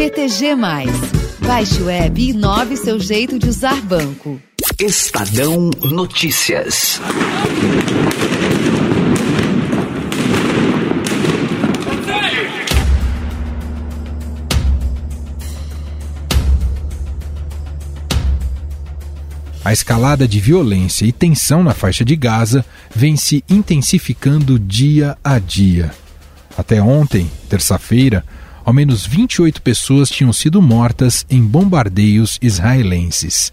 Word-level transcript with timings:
BTG. 0.00 0.56
Baixe 1.46 1.82
o 1.82 1.84
web 1.84 2.22
e 2.22 2.30
inove 2.30 2.74
seu 2.74 2.98
jeito 2.98 3.38
de 3.38 3.46
usar 3.46 3.78
banco. 3.82 4.40
Estadão 4.78 5.68
Notícias. 5.82 6.98
A 19.62 19.70
escalada 19.70 20.26
de 20.26 20.40
violência 20.40 21.04
e 21.04 21.12
tensão 21.12 21.62
na 21.62 21.74
faixa 21.74 22.06
de 22.06 22.16
Gaza 22.16 22.64
vem 22.96 23.18
se 23.18 23.44
intensificando 23.50 24.58
dia 24.58 25.18
a 25.22 25.38
dia. 25.38 25.90
Até 26.56 26.80
ontem, 26.80 27.30
terça-feira, 27.50 28.24
ao 28.70 28.74
menos 28.74 29.04
28 29.04 29.60
pessoas 29.62 30.08
tinham 30.08 30.32
sido 30.32 30.62
mortas 30.62 31.26
em 31.28 31.42
bombardeios 31.42 32.38
israelenses. 32.40 33.52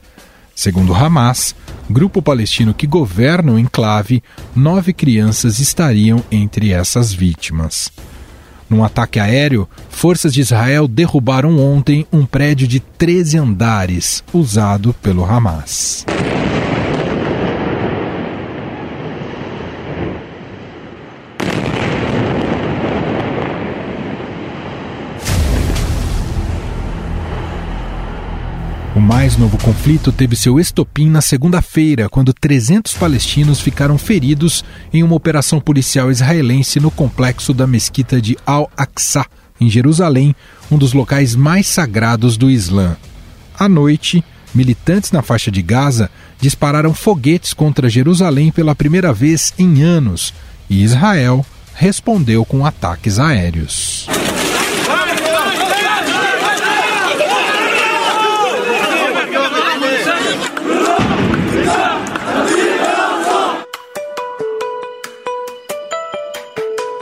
Segundo 0.54 0.94
Hamas, 0.94 1.56
grupo 1.90 2.22
palestino 2.22 2.72
que 2.72 2.86
governa 2.86 3.54
o 3.54 3.58
enclave, 3.58 4.22
nove 4.56 4.94
crianças 4.94 5.58
estariam 5.58 6.24
entre 6.32 6.72
essas 6.72 7.12
vítimas. 7.12 7.92
Num 8.70 8.84
ataque 8.84 9.20
aéreo, 9.20 9.68
forças 9.90 10.32
de 10.32 10.42
Israel 10.42 10.88
derrubaram 10.88 11.58
ontem 11.58 12.06
um 12.14 12.24
prédio 12.24 12.68
de 12.68 12.80
13 12.80 13.40
andares 13.40 14.24
usado 14.32 14.94
pelo 15.02 15.26
Hamas. 15.26 16.06
O 28.98 29.00
mais 29.00 29.38
novo 29.38 29.60
conflito 29.60 30.12
teve 30.12 30.36
seu 30.36 30.60
estopim 30.60 31.08
na 31.08 31.22
segunda-feira, 31.22 32.10
quando 32.10 32.34
300 32.34 32.96
palestinos 32.96 33.62
ficaram 33.62 33.96
feridos 33.96 34.66
em 34.92 35.04
uma 35.04 35.14
operação 35.14 35.60
policial 35.60 36.10
israelense 36.10 36.80
no 36.80 36.90
complexo 36.90 37.54
da 37.54 37.68
mesquita 37.68 38.20
de 38.20 38.36
Al-Aqsa, 38.44 39.24
em 39.62 39.70
Jerusalém, 39.70 40.36
um 40.72 40.80
dos 40.80 40.94
locais 40.94 41.36
mais 41.36 41.68
sagrados 41.68 42.38
do 42.38 42.50
Islã. 42.50 42.98
À 43.56 43.70
noite, 43.70 44.24
militantes 44.52 45.12
na 45.12 45.22
faixa 45.22 45.52
de 45.52 45.62
Gaza 45.62 46.10
dispararam 46.42 46.92
foguetes 46.92 47.54
contra 47.54 47.88
Jerusalém 47.88 48.52
pela 48.52 48.74
primeira 48.74 49.14
vez 49.14 49.54
em 49.60 49.84
anos 49.84 50.34
e 50.68 50.82
Israel 50.82 51.46
respondeu 51.76 52.44
com 52.44 52.66
ataques 52.66 53.20
aéreos. 53.20 54.08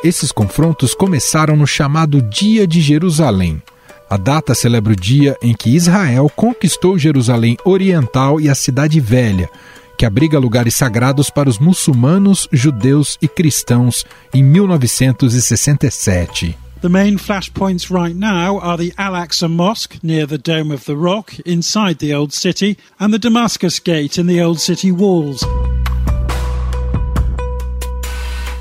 Esses 0.06 0.32
confrontos 0.32 0.94
começaram 0.94 1.58
no 1.58 1.66
chamado 1.66 2.22
Dia 2.22 2.68
de 2.68 2.80
Jerusalém. 2.80 3.60
A 4.08 4.18
data 4.18 4.54
celebra 4.54 4.94
o 4.94 4.96
dia 4.96 5.36
em 5.42 5.52
que 5.52 5.72
Israel 5.72 6.32
conquistou 6.36 6.96
Jerusalém 6.96 7.58
Oriental 7.66 8.40
e 8.40 8.48
a 8.48 8.54
Cidade 8.54 9.00
Velha, 9.00 9.50
que 9.98 10.06
abriga 10.06 10.38
lugares 10.38 10.76
sagrados 10.76 11.32
para 11.32 11.50
os 11.50 11.58
muçulmanos, 11.58 12.48
judeus 12.52 13.18
e 13.20 13.28
cristãos 13.28 14.06
em 14.32 14.44
1967. 14.44 16.56
The 16.82 16.90
main 16.90 17.18
flashpoints 17.18 17.90
right 17.90 18.16
now 18.16 18.60
are 18.60 18.78
the 18.78 18.94
Al 19.02 19.16
Aqsa 19.16 19.50
Mosque 19.50 19.98
near 20.04 20.28
the 20.28 20.38
Dome 20.38 20.72
of 20.72 20.86
the 20.86 20.94
Rock 20.94 21.42
inside 21.48 21.96
the 21.96 22.16
Old 22.16 22.32
City 22.32 22.78
and 23.00 23.10
the 23.10 23.18
Damascus 23.18 23.80
Gate 23.80 24.22
in 24.22 24.28
the 24.28 24.40
Old 24.40 24.60
City 24.60 24.92
walls. 24.92 25.44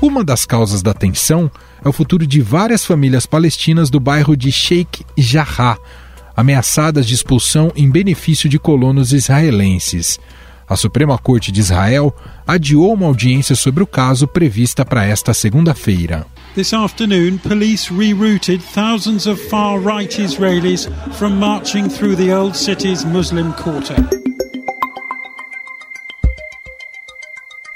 Uma 0.05 0.23
das 0.23 0.45
causas 0.45 0.83
da 0.83 0.93
tensão 0.93 1.49
é 1.83 1.89
o 1.89 1.91
futuro 1.91 2.27
de 2.27 2.39
várias 2.39 2.85
famílias 2.85 3.25
palestinas 3.25 3.89
do 3.89 3.99
bairro 3.99 4.37
de 4.37 4.51
Sheikh 4.51 5.03
Jarrah, 5.17 5.79
ameaçadas 6.37 7.07
de 7.07 7.15
expulsão 7.15 7.71
em 7.75 7.89
benefício 7.89 8.47
de 8.47 8.59
colonos 8.59 9.13
israelenses. 9.13 10.19
A 10.69 10.75
Suprema 10.75 11.17
Corte 11.17 11.51
de 11.51 11.59
Israel 11.59 12.15
adiou 12.45 12.93
uma 12.93 13.07
audiência 13.07 13.55
sobre 13.55 13.81
o 13.81 13.87
caso 13.87 14.27
prevista 14.27 14.85
para 14.85 15.03
esta 15.03 15.33
segunda-feira. 15.33 16.27
This 16.53 16.71
afternoon, 16.71 17.39
police 17.39 17.91
rerouted 17.91 18.61
thousands 18.75 19.25
of 19.25 19.41
far-right 19.49 20.21
Israelis 20.21 20.87
from 21.13 21.39
marching 21.39 21.89
through 21.89 22.15
the 22.15 22.31
old 22.31 22.55
city's 22.55 23.03
Muslim 23.03 23.51
quarter. 23.53 23.95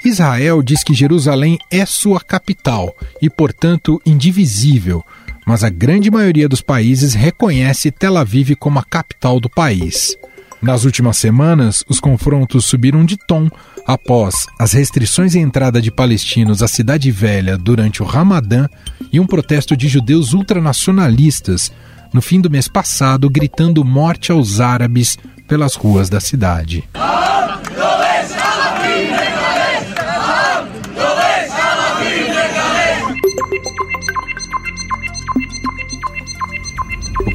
Israel 0.04 0.62
diz 0.62 0.82
que 0.82 0.94
Jerusalém 0.94 1.58
é 1.70 1.84
sua 1.84 2.20
capital 2.20 2.94
e, 3.20 3.28
portanto, 3.28 4.00
indivisível, 4.06 5.04
mas 5.46 5.62
a 5.62 5.68
grande 5.68 6.10
maioria 6.10 6.48
dos 6.48 6.62
países 6.62 7.12
reconhece 7.12 7.90
Tel 7.90 8.16
Aviv 8.16 8.54
como 8.56 8.78
a 8.78 8.84
capital 8.84 9.38
do 9.38 9.50
país. 9.50 10.16
Nas 10.62 10.84
últimas 10.84 11.16
semanas, 11.16 11.84
os 11.88 12.00
confrontos 12.00 12.66
subiram 12.66 13.04
de 13.04 13.16
tom 13.16 13.50
após 13.86 14.46
as 14.58 14.72
restrições 14.72 15.34
à 15.34 15.38
entrada 15.38 15.80
de 15.80 15.90
palestinos 15.90 16.62
à 16.62 16.68
Cidade 16.68 17.10
Velha 17.10 17.56
durante 17.56 18.02
o 18.02 18.06
Ramadã 18.06 18.68
e 19.12 19.18
um 19.18 19.26
protesto 19.26 19.76
de 19.76 19.88
judeus 19.88 20.32
ultranacionalistas 20.32 21.72
no 22.12 22.20
fim 22.20 22.40
do 22.40 22.50
mês 22.50 22.68
passado 22.68 23.30
gritando 23.30 23.84
morte 23.84 24.32
aos 24.32 24.60
árabes 24.60 25.18
pelas 25.46 25.74
ruas 25.74 26.08
da 26.08 26.20
cidade. 26.20 26.84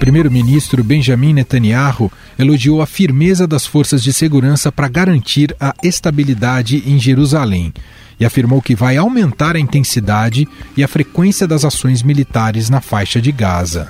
Primeiro-ministro 0.05 0.83
Benjamin 0.83 1.33
Netanyahu 1.33 2.11
elogiou 2.37 2.79
a 2.79 2.85
firmeza 2.85 3.47
das 3.47 3.65
forças 3.65 4.03
de 4.03 4.13
segurança 4.13 4.71
para 4.71 4.87
garantir 4.87 5.55
a 5.59 5.73
estabilidade 5.81 6.83
em 6.85 6.99
Jerusalém 6.99 7.73
e 8.19 8.23
afirmou 8.23 8.61
que 8.61 8.75
vai 8.75 8.97
aumentar 8.97 9.55
a 9.55 9.59
intensidade 9.59 10.47
e 10.77 10.83
a 10.83 10.87
frequência 10.87 11.47
das 11.47 11.65
ações 11.65 12.03
militares 12.03 12.69
na 12.69 12.81
faixa 12.81 13.19
de 13.19 13.31
Gaza. 13.31 13.89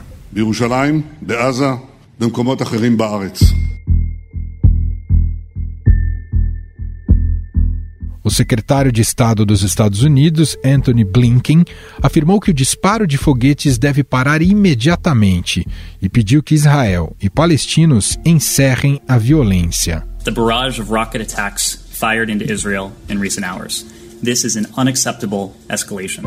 O 8.25 8.31
secretário 8.31 8.91
de 8.91 9.02
Estado 9.03 9.46
dos 9.46 9.62
Estados 9.62 10.02
Unidos, 10.02 10.58
Anthony 10.66 11.03
Blinken, 11.03 11.63
afirmou 12.02 12.41
que 12.41 12.50
o 12.50 12.53
disparo 12.53 13.06
de 13.06 13.19
foguetes 13.19 13.78
deve 13.78 14.03
parar 14.03 14.41
imediatamente 14.41 15.63
e 16.02 16.09
pediu 16.09 16.41
que 16.41 16.56
Israel 16.56 17.16
e 17.22 17.30
palestinos 17.30 18.18
encerrem 18.25 19.00
a 19.08 19.19
violência. 19.19 20.03
The 20.24 20.31
barrage 20.31 20.81
of 20.81 20.91
rocket 20.91 21.22
attacks 21.22 21.86
fired 21.91 22.31
into 22.31 22.52
Israel 22.52 22.91
in 23.08 23.19
recent 23.19 23.46
hours. 23.46 23.86
This 24.24 24.44
is 24.44 24.57
an 24.57 24.66
unacceptable 24.75 25.52
escalation. 25.69 26.24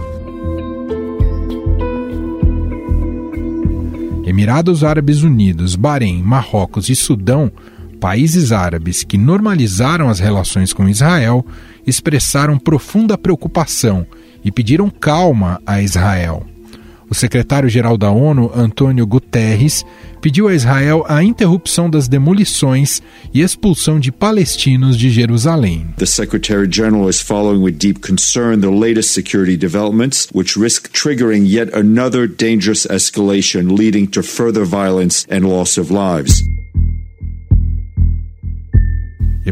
Emirados 4.25 4.85
Árabes 4.85 5.25
Unidos, 5.25 5.75
Bahrein, 5.75 6.23
Marrocos 6.23 6.89
e 6.89 6.95
Sudão 6.95 7.51
países 7.99 8.53
árabes 8.53 9.03
que 9.03 9.19
normalizaram 9.19 10.09
as 10.09 10.19
relações 10.19 10.73
com 10.73 10.89
Israel 10.89 11.45
expressaram 11.89 12.59
profunda 12.59 13.17
preocupação 13.17 14.07
e 14.45 14.53
pediram 14.53 14.91
calma 14.91 15.61
a 15.67 15.83
Israel. 15.83 16.47
O 17.11 17.15
secretário-geral 17.15 17.97
da 17.97 18.11
ONU, 18.11 18.53
Antônio 18.55 19.07
Guterres, 19.07 19.83
pediu 20.21 20.47
a 20.47 20.55
Israel 20.55 21.07
a 21.09 21.25
interrupção 21.25 21.89
das 21.89 22.07
demolições 22.07 23.01
e 23.33 23.41
expulsão 23.41 23.99
de 23.99 24.13
palestinos 24.13 24.97
de 24.99 25.09
Jerusalém. 25.09 25.87
The 25.97 26.05
Secretary-General 26.05 27.09
is 27.09 27.23
following 27.23 27.63
with 27.63 27.79
deep 27.79 28.01
concern 28.01 28.61
the 28.61 28.69
latest 28.69 29.15
security 29.15 29.57
developments, 29.57 30.29
which 30.35 30.59
risk 30.59 30.91
triggering 30.93 31.47
yet 31.47 31.75
another 31.75 32.29
dangerous 32.29 32.87
escalation 32.91 33.75
leading 33.75 34.07
to 34.09 34.23
further 34.23 34.67
violence 34.67 35.27
and 35.31 35.49
loss 35.49 35.79
of 35.79 35.91
lives. 35.91 36.43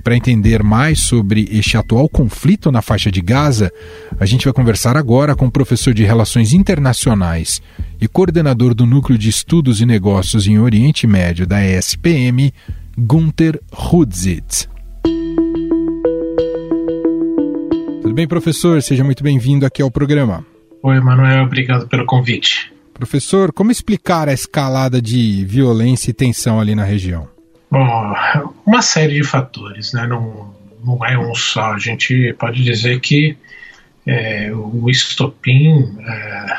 Para 0.06 0.16
entender 0.16 0.62
mais 0.62 1.00
sobre 1.00 1.48
este 1.50 1.76
atual 1.76 2.08
conflito 2.08 2.70
na 2.70 2.80
faixa 2.80 3.10
de 3.10 3.20
Gaza, 3.20 3.72
a 4.20 4.24
gente 4.24 4.44
vai 4.44 4.54
conversar 4.54 4.96
agora 4.96 5.34
com 5.34 5.46
o 5.46 5.50
professor 5.50 5.92
de 5.92 6.04
Relações 6.04 6.52
Internacionais 6.52 7.60
e 8.00 8.06
coordenador 8.06 8.72
do 8.72 8.86
Núcleo 8.86 9.18
de 9.18 9.28
Estudos 9.28 9.80
e 9.80 9.84
Negócios 9.84 10.46
em 10.46 10.60
Oriente 10.60 11.08
Médio 11.08 11.44
da 11.44 11.60
ESPM, 11.60 12.54
Gunther 12.96 13.60
Hudzit. 13.72 14.68
Tudo 18.00 18.14
bem, 18.14 18.28
professor? 18.28 18.80
Seja 18.82 19.02
muito 19.02 19.24
bem-vindo 19.24 19.66
aqui 19.66 19.82
ao 19.82 19.90
programa. 19.90 20.46
Oi, 20.84 21.00
Manuel, 21.00 21.46
obrigado 21.46 21.88
pelo 21.88 22.06
convite. 22.06 22.72
Professor, 22.94 23.52
como 23.52 23.72
explicar 23.72 24.28
a 24.28 24.32
escalada 24.32 25.02
de 25.02 25.44
violência 25.44 26.12
e 26.12 26.14
tensão 26.14 26.60
ali 26.60 26.76
na 26.76 26.84
região? 26.84 27.34
Bom, 27.76 28.14
uma 28.64 28.80
série 28.80 29.16
de 29.16 29.22
fatores, 29.22 29.92
né? 29.92 30.06
Não, 30.06 30.56
não 30.82 31.04
é 31.04 31.18
um 31.18 31.34
só. 31.34 31.74
A 31.74 31.78
gente 31.78 32.32
pode 32.38 32.64
dizer 32.64 33.00
que 33.00 33.36
é, 34.06 34.50
o 34.50 34.88
estopim 34.88 35.94
é, 36.00 36.56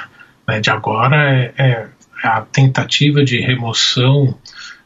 né, 0.47 0.59
de 0.59 0.69
agora 0.69 1.17
é, 1.25 1.53
é 1.57 1.87
a 2.21 2.41
tentativa 2.41 3.25
de 3.25 3.39
remoção 3.39 4.37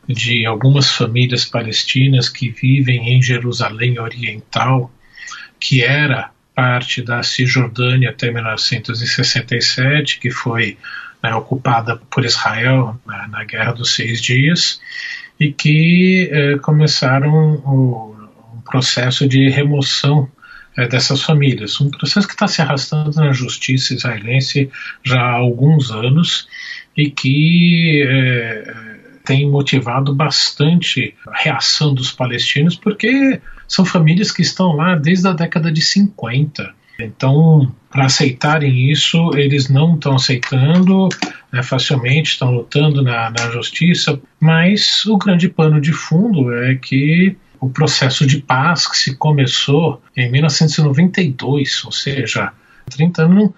de 0.08 0.46
algumas 0.46 0.90
famílias 0.90 1.44
palestinas 1.44 2.30
que 2.30 2.50
vivem 2.50 3.10
em 3.10 3.22
Jerusalém 3.22 4.00
Oriental, 4.00 4.90
que 5.60 5.84
era 5.84 6.32
parte 6.56 7.02
da 7.02 7.22
Cisjordânia 7.24 8.10
até 8.10 8.32
1967, 8.32 10.18
que 10.18 10.32
foi 10.32 10.78
né, 11.22 11.36
ocupada 11.36 11.98
por 12.10 12.24
Israel 12.24 12.98
né, 13.06 13.28
na 13.30 13.44
Guerra 13.44 13.74
dos 13.74 13.94
Seis 13.94 14.22
Dias, 14.22 14.80
e 15.42 15.52
que 15.52 16.30
eh, 16.32 16.60
começaram 16.60 17.56
o, 17.66 18.16
um 18.56 18.62
processo 18.62 19.28
de 19.28 19.50
remoção 19.50 20.30
eh, 20.78 20.88
dessas 20.88 21.24
famílias. 21.24 21.82
Um 21.82 21.90
processo 21.90 22.28
que 22.28 22.34
está 22.34 22.48
se 22.48 22.62
arrastando 22.62 23.10
na 23.16 23.34
justiça 23.34 23.96
israelense 23.96 24.70
já 25.04 25.20
há 25.20 25.32
alguns 25.32 25.90
anos 25.90 26.48
e 26.96 27.10
que 27.10 28.04
eh, 28.08 28.74
tem 29.26 29.50
motivado 29.50 30.14
bastante 30.14 31.16
a 31.28 31.36
reação 31.36 31.92
dos 31.92 32.12
palestinos, 32.12 32.76
porque 32.76 33.42
são 33.68 33.84
famílias 33.84 34.32
que 34.32 34.44
estão 34.44 34.74
lá 34.74 34.96
desde 34.96 35.28
a 35.28 35.34
década 35.34 35.72
de 35.72 35.82
50. 35.82 36.72
Então, 37.04 37.74
para 37.90 38.06
aceitarem 38.06 38.90
isso, 38.92 39.32
eles 39.36 39.70
não 39.70 39.96
estão 39.96 40.16
aceitando 40.16 41.10
né, 41.52 41.62
facilmente, 41.62 42.32
estão 42.32 42.52
lutando 42.52 43.02
na, 43.02 43.30
na 43.30 43.52
justiça, 43.52 44.20
mas 44.40 45.06
o 45.06 45.18
grande 45.18 45.50
pano 45.50 45.82
de 45.82 45.92
fundo 45.92 46.54
é 46.54 46.76
que 46.76 47.36
o 47.60 47.70
processo 47.70 48.26
de 48.26 48.42
paz 48.42 48.88
que 48.88 48.98
se 48.98 49.16
começou 49.16 50.02
em 50.16 50.32
1992, 50.32 51.86
ou 51.86 51.92
seja, 51.92 52.52
30 52.90 53.24
anos, 53.24 53.50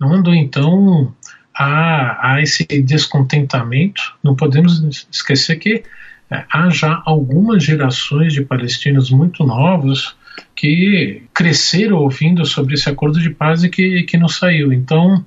não 0.00 0.14
andou 0.14 0.34
então 0.34 1.14
há, 1.54 2.32
há 2.32 2.42
esse 2.42 2.64
descontentamento. 2.64 4.14
Não 4.22 4.34
podemos 4.34 5.06
esquecer 5.10 5.56
que 5.56 5.84
é, 6.30 6.44
há 6.50 6.70
já 6.70 7.02
algumas 7.04 7.62
gerações 7.62 8.32
de 8.32 8.42
palestinos 8.42 9.10
muito 9.10 9.44
novos 9.44 10.16
que 10.54 11.22
cresceram 11.34 11.96
ouvindo 11.96 12.44
sobre 12.44 12.74
esse 12.74 12.88
acordo 12.88 13.20
de 13.20 13.30
paz 13.30 13.64
e 13.64 13.68
que, 13.68 14.02
que 14.04 14.16
não 14.16 14.28
saiu. 14.28 14.72
Então, 14.72 15.24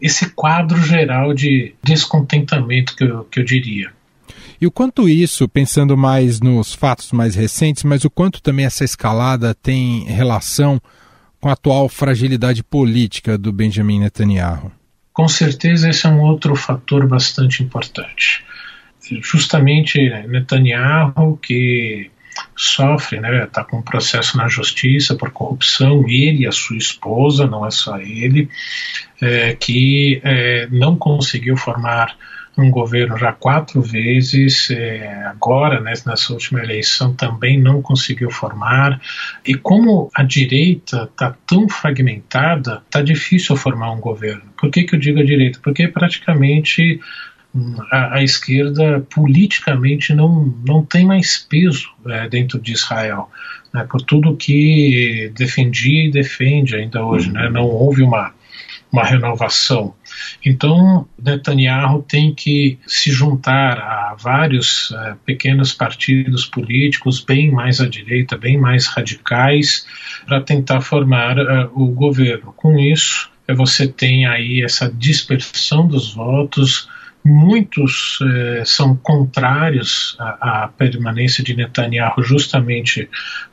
esse 0.00 0.30
quadro 0.30 0.80
geral 0.82 1.32
de 1.32 1.74
descontentamento 1.82 2.96
que 2.96 3.04
eu, 3.04 3.24
que 3.24 3.40
eu 3.40 3.44
diria. 3.44 3.92
E 4.60 4.66
o 4.66 4.70
quanto 4.70 5.08
isso, 5.08 5.48
pensando 5.48 5.96
mais 5.96 6.40
nos 6.40 6.74
fatos 6.74 7.12
mais 7.12 7.34
recentes, 7.34 7.84
mas 7.84 8.04
o 8.04 8.10
quanto 8.10 8.42
também 8.42 8.64
essa 8.64 8.84
escalada 8.84 9.54
tem 9.54 10.04
relação 10.04 10.80
com 11.40 11.48
a 11.48 11.52
atual 11.52 11.88
fragilidade 11.88 12.62
política 12.62 13.36
do 13.36 13.52
Benjamin 13.52 14.00
Netanyahu? 14.00 14.72
Com 15.12 15.28
certeza 15.28 15.90
esse 15.90 16.06
é 16.06 16.08
um 16.08 16.20
outro 16.20 16.56
fator 16.56 17.06
bastante 17.06 17.62
importante. 17.62 18.44
Justamente 19.22 19.98
Netanyahu, 20.26 21.36
que 21.36 22.10
sofre, 22.56 23.20
né, 23.20 23.44
está 23.44 23.64
com 23.64 23.78
um 23.78 23.82
processo 23.82 24.36
na 24.36 24.48
justiça 24.48 25.14
por 25.14 25.30
corrupção, 25.30 26.04
ele 26.08 26.42
e 26.42 26.46
a 26.46 26.52
sua 26.52 26.76
esposa, 26.76 27.46
não 27.46 27.66
é 27.66 27.70
só 27.70 27.98
ele, 27.98 28.48
é, 29.20 29.54
que 29.54 30.20
é, 30.24 30.66
não 30.70 30.96
conseguiu 30.96 31.56
formar 31.56 32.16
um 32.56 32.70
governo 32.70 33.18
já 33.18 33.32
quatro 33.32 33.82
vezes, 33.82 34.70
é, 34.70 35.24
agora, 35.26 35.80
né, 35.80 35.92
nessa 36.06 36.32
última 36.32 36.62
eleição, 36.62 37.12
também 37.12 37.58
não 37.58 37.82
conseguiu 37.82 38.30
formar. 38.30 39.00
E 39.44 39.54
como 39.54 40.08
a 40.14 40.22
direita 40.22 41.08
está 41.10 41.34
tão 41.46 41.68
fragmentada, 41.68 42.82
está 42.86 43.02
difícil 43.02 43.56
formar 43.56 43.90
um 43.90 44.00
governo. 44.00 44.42
Por 44.56 44.70
que, 44.70 44.84
que 44.84 44.94
eu 44.94 45.00
digo 45.00 45.18
a 45.18 45.24
direita? 45.24 45.58
Porque 45.62 45.88
praticamente 45.88 47.00
a, 47.90 48.16
a, 48.16 48.22
esquerda 48.22 49.00
politicamente 49.14 50.12
não, 50.12 50.54
não 50.66 50.84
tem 50.84 51.06
mais 51.06 51.38
peso 51.38 51.88
é, 52.06 52.28
dentro 52.28 52.60
de 52.60 52.72
Israel, 52.72 53.30
né, 53.72 53.86
por 53.88 54.02
tudo 54.02 54.36
que 54.36 55.32
defendia 55.36 56.06
e 56.06 56.10
defende 56.10 56.74
ainda 56.74 57.04
hoje. 57.04 57.30
Né, 57.30 57.48
não 57.50 57.64
houve 57.64 58.02
uma 58.02 58.32
uma 58.94 59.04
renovação. 59.04 59.92
Então, 60.44 61.08
Netanyahu 61.20 62.02
tem 62.02 62.32
que 62.32 62.78
se 62.86 63.10
juntar 63.10 63.76
a 63.76 64.14
vários 64.16 64.90
uh, 64.90 65.16
pequenos 65.26 65.72
partidos 65.72 66.46
políticos 66.46 67.20
bem 67.20 67.50
mais 67.50 67.80
à 67.80 67.88
direita, 67.88 68.38
bem 68.38 68.56
mais 68.56 68.86
radicais, 68.86 69.84
para 70.24 70.40
tentar 70.40 70.80
formar 70.80 71.36
uh, 71.36 71.70
o 71.74 71.88
governo. 71.88 72.52
Com 72.56 72.78
isso, 72.78 73.28
uh, 73.50 73.56
você 73.56 73.88
tem 73.88 74.26
aí 74.26 74.62
essa 74.62 74.88
dispersão 74.88 75.88
dos 75.88 76.14
votos. 76.14 76.88
Muitos 77.24 78.18
são 78.66 78.94
contrários 78.96 80.14
à, 80.18 80.64
à 80.64 80.68
permanência 80.68 81.42
de 81.42 81.56
Netanyahu 81.56 82.22
justamente 82.22 83.08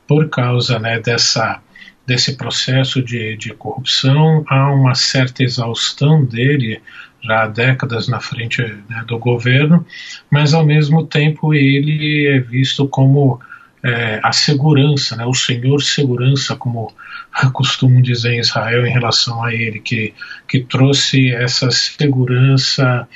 por 0.05 0.29
causa 0.29 0.77
né, 0.77 0.99
dessa 0.99 1.61
desse 2.05 2.35
processo 2.35 3.01
de, 3.01 3.37
de 3.37 3.53
corrupção, 3.53 4.43
há 4.47 4.73
uma 4.73 4.95
certa 4.95 5.43
exaustão 5.43 6.25
dele 6.25 6.81
já 7.23 7.43
há 7.43 7.47
décadas 7.47 8.07
na 8.07 8.19
frente 8.19 8.61
né, 8.89 9.03
do 9.07 9.17
governo, 9.19 9.85
mas 10.29 10.53
ao 10.53 10.65
mesmo 10.65 11.05
tempo 11.05 11.53
ele 11.53 12.27
é 12.27 12.39
visto 12.39 12.87
como 12.87 13.39
é, 13.83 14.19
a 14.23 14.31
segurança, 14.31 15.15
né, 15.15 15.25
o 15.25 15.33
senhor 15.33 15.81
segurança, 15.81 16.55
como 16.55 16.91
costumam 17.53 18.01
dizer 18.01 18.33
em 18.33 18.39
Israel 18.39 18.85
em 18.85 18.91
relação 18.91 19.43
a 19.43 19.53
ele, 19.53 19.79
que, 19.79 20.13
que 20.47 20.61
trouxe 20.61 21.31
essa 21.31 21.69
segurança 21.69 23.07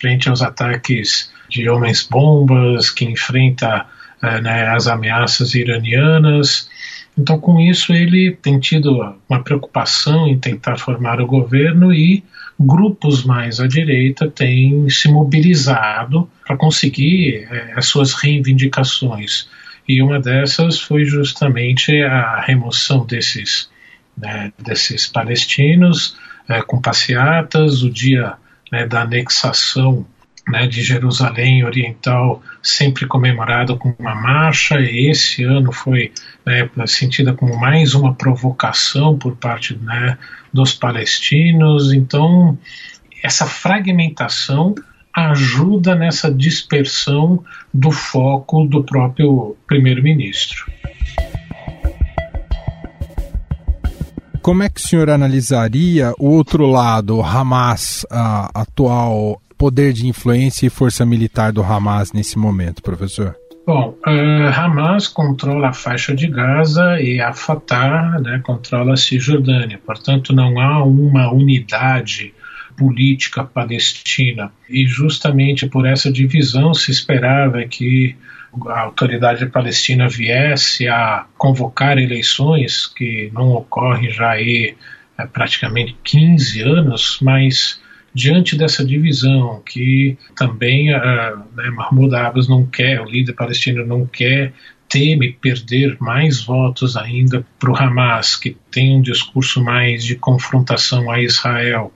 frente 0.00 0.28
aos 0.28 0.42
ataques 0.42 1.30
de 1.48 1.68
homens-bombas, 1.68 2.90
que 2.90 3.04
enfrenta 3.04 3.86
é, 4.22 4.40
né, 4.40 4.68
as 4.68 4.86
ameaças 4.86 5.54
iranianas, 5.54 6.68
então, 7.20 7.38
com 7.38 7.60
isso, 7.60 7.92
ele 7.92 8.32
tem 8.40 8.58
tido 8.58 9.14
uma 9.28 9.42
preocupação 9.42 10.26
em 10.26 10.38
tentar 10.38 10.78
formar 10.78 11.20
o 11.20 11.26
governo 11.26 11.92
e 11.92 12.24
grupos 12.58 13.24
mais 13.24 13.60
à 13.60 13.66
direita 13.66 14.26
têm 14.30 14.88
se 14.88 15.06
mobilizado 15.08 16.30
para 16.46 16.56
conseguir 16.56 17.46
é, 17.50 17.74
as 17.76 17.86
suas 17.86 18.14
reivindicações. 18.14 19.48
E 19.86 20.02
uma 20.02 20.18
dessas 20.18 20.80
foi 20.80 21.04
justamente 21.04 22.02
a 22.02 22.40
remoção 22.40 23.04
desses, 23.04 23.68
né, 24.16 24.50
desses 24.58 25.06
palestinos 25.06 26.16
é, 26.48 26.62
com 26.62 26.80
passeatas, 26.80 27.82
o 27.82 27.90
dia 27.90 28.34
né, 28.70 28.86
da 28.86 29.02
anexação 29.02 30.06
né, 30.48 30.66
de 30.66 30.82
Jerusalém 30.82 31.64
Oriental 31.64 32.42
sempre 32.62 33.06
comemorado 33.06 33.76
com 33.76 33.94
uma 33.98 34.14
marcha, 34.14 34.80
e 34.80 35.10
esse 35.10 35.44
ano 35.44 35.72
foi 35.72 36.12
né, 36.44 36.68
sentida 36.86 37.32
como 37.32 37.58
mais 37.58 37.94
uma 37.94 38.14
provocação 38.14 39.18
por 39.18 39.36
parte 39.36 39.76
né, 39.76 40.18
dos 40.52 40.74
palestinos. 40.74 41.92
Então, 41.92 42.58
essa 43.22 43.46
fragmentação 43.46 44.74
ajuda 45.12 45.94
nessa 45.94 46.32
dispersão 46.32 47.44
do 47.72 47.90
foco 47.90 48.64
do 48.64 48.82
próprio 48.84 49.56
primeiro-ministro. 49.66 50.69
Como 54.42 54.62
é 54.62 54.68
que 54.70 54.80
o 54.80 54.82
senhor 54.82 55.10
analisaria 55.10 56.14
o 56.18 56.30
outro 56.30 56.66
lado, 56.66 57.18
o 57.18 57.22
Hamas, 57.22 58.06
a 58.10 58.50
atual 58.62 59.40
poder 59.58 59.92
de 59.92 60.06
influência 60.06 60.66
e 60.66 60.70
força 60.70 61.04
militar 61.04 61.52
do 61.52 61.62
Hamas 61.62 62.12
nesse 62.12 62.38
momento, 62.38 62.82
professor? 62.82 63.36
Bom, 63.66 63.94
uh, 64.06 64.58
Hamas 64.58 65.06
controla 65.06 65.68
a 65.68 65.72
faixa 65.74 66.14
de 66.14 66.26
Gaza 66.26 66.98
e 67.00 67.20
a 67.20 67.34
Fatah 67.34 68.18
né, 68.20 68.40
controla 68.42 68.94
a 68.94 68.96
Cisjordânia. 68.96 69.78
Portanto, 69.84 70.32
não 70.32 70.58
há 70.58 70.82
uma 70.82 71.30
unidade 71.30 72.32
política 72.78 73.44
palestina. 73.44 74.50
E 74.68 74.86
justamente 74.86 75.66
por 75.68 75.86
essa 75.86 76.10
divisão 76.10 76.72
se 76.72 76.90
esperava 76.90 77.62
que 77.64 78.16
a 78.66 78.80
autoridade 78.80 79.46
palestina 79.46 80.08
viesse 80.08 80.88
a 80.88 81.26
convocar 81.38 81.98
eleições, 81.98 82.86
que 82.86 83.30
não 83.32 83.52
ocorrem 83.52 84.10
já 84.10 84.30
aí 84.30 84.76
é, 85.18 85.26
praticamente 85.26 85.96
15 86.02 86.62
anos, 86.62 87.18
mas 87.22 87.80
diante 88.14 88.56
dessa 88.56 88.84
divisão 88.84 89.62
que 89.64 90.18
também 90.36 90.92
uh, 90.92 91.38
né, 91.54 91.70
Mahmoud 91.70 92.14
Abbas 92.14 92.48
não 92.48 92.66
quer, 92.66 93.00
o 93.00 93.04
líder 93.04 93.34
palestino 93.34 93.86
não 93.86 94.04
quer, 94.06 94.52
teme 94.88 95.32
perder 95.32 95.96
mais 96.00 96.42
votos 96.42 96.96
ainda 96.96 97.46
para 97.58 97.70
o 97.70 97.76
Hamas, 97.76 98.34
que 98.34 98.56
tem 98.70 98.96
um 98.96 99.00
discurso 99.00 99.62
mais 99.62 100.04
de 100.04 100.16
confrontação 100.16 101.08
a 101.10 101.22
Israel. 101.22 101.92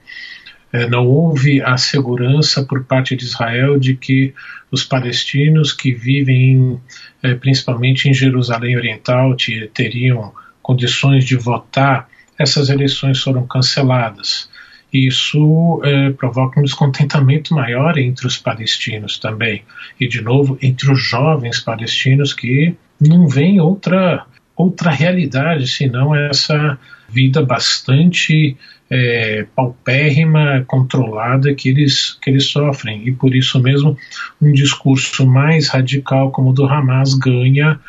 É, 0.75 0.89
não 0.89 1.07
houve 1.07 1.61
a 1.61 1.77
segurança 1.77 2.65
por 2.65 2.83
parte 2.83 3.15
de 3.15 3.23
Israel 3.23 3.79
de 3.79 3.95
que 3.95 4.33
os 4.69 4.83
palestinos 4.83 5.71
que 5.71 5.93
vivem 5.93 6.77
é, 7.23 7.33
principalmente 7.33 8.09
em 8.09 8.13
Jerusalém 8.13 8.75
Oriental 8.75 9.37
teriam 9.73 10.33
condições 10.61 11.23
de 11.23 11.37
votar. 11.37 12.09
Essas 12.37 12.67
eleições 12.67 13.21
foram 13.21 13.47
canceladas. 13.47 14.49
Isso 14.91 15.79
é, 15.85 16.09
provoca 16.09 16.59
um 16.59 16.63
descontentamento 16.63 17.53
maior 17.53 17.97
entre 17.97 18.27
os 18.27 18.37
palestinos 18.37 19.17
também. 19.17 19.63
E, 19.97 20.09
de 20.09 20.21
novo, 20.21 20.57
entre 20.61 20.91
os 20.91 21.01
jovens 21.01 21.61
palestinos 21.61 22.33
que 22.33 22.75
não 22.99 23.29
veem 23.29 23.61
outra, 23.61 24.25
outra 24.55 24.91
realidade 24.91 25.67
senão 25.67 26.15
essa 26.15 26.77
vida 27.09 27.41
bastante 27.43 28.57
é, 28.89 29.45
paupérrima, 29.55 30.63
controlada 30.67 31.53
que 31.53 31.69
eles, 31.69 32.17
que 32.21 32.29
eles 32.29 32.45
sofrem. 32.47 33.07
E 33.07 33.11
por 33.11 33.33
isso 33.33 33.59
mesmo, 33.59 33.97
um 34.41 34.51
discurso 34.51 35.25
mais 35.25 35.67
radical 35.69 36.31
como 36.31 36.49
o 36.49 36.53
do 36.53 36.65
Hamas 36.65 37.13
ganha, 37.13 37.79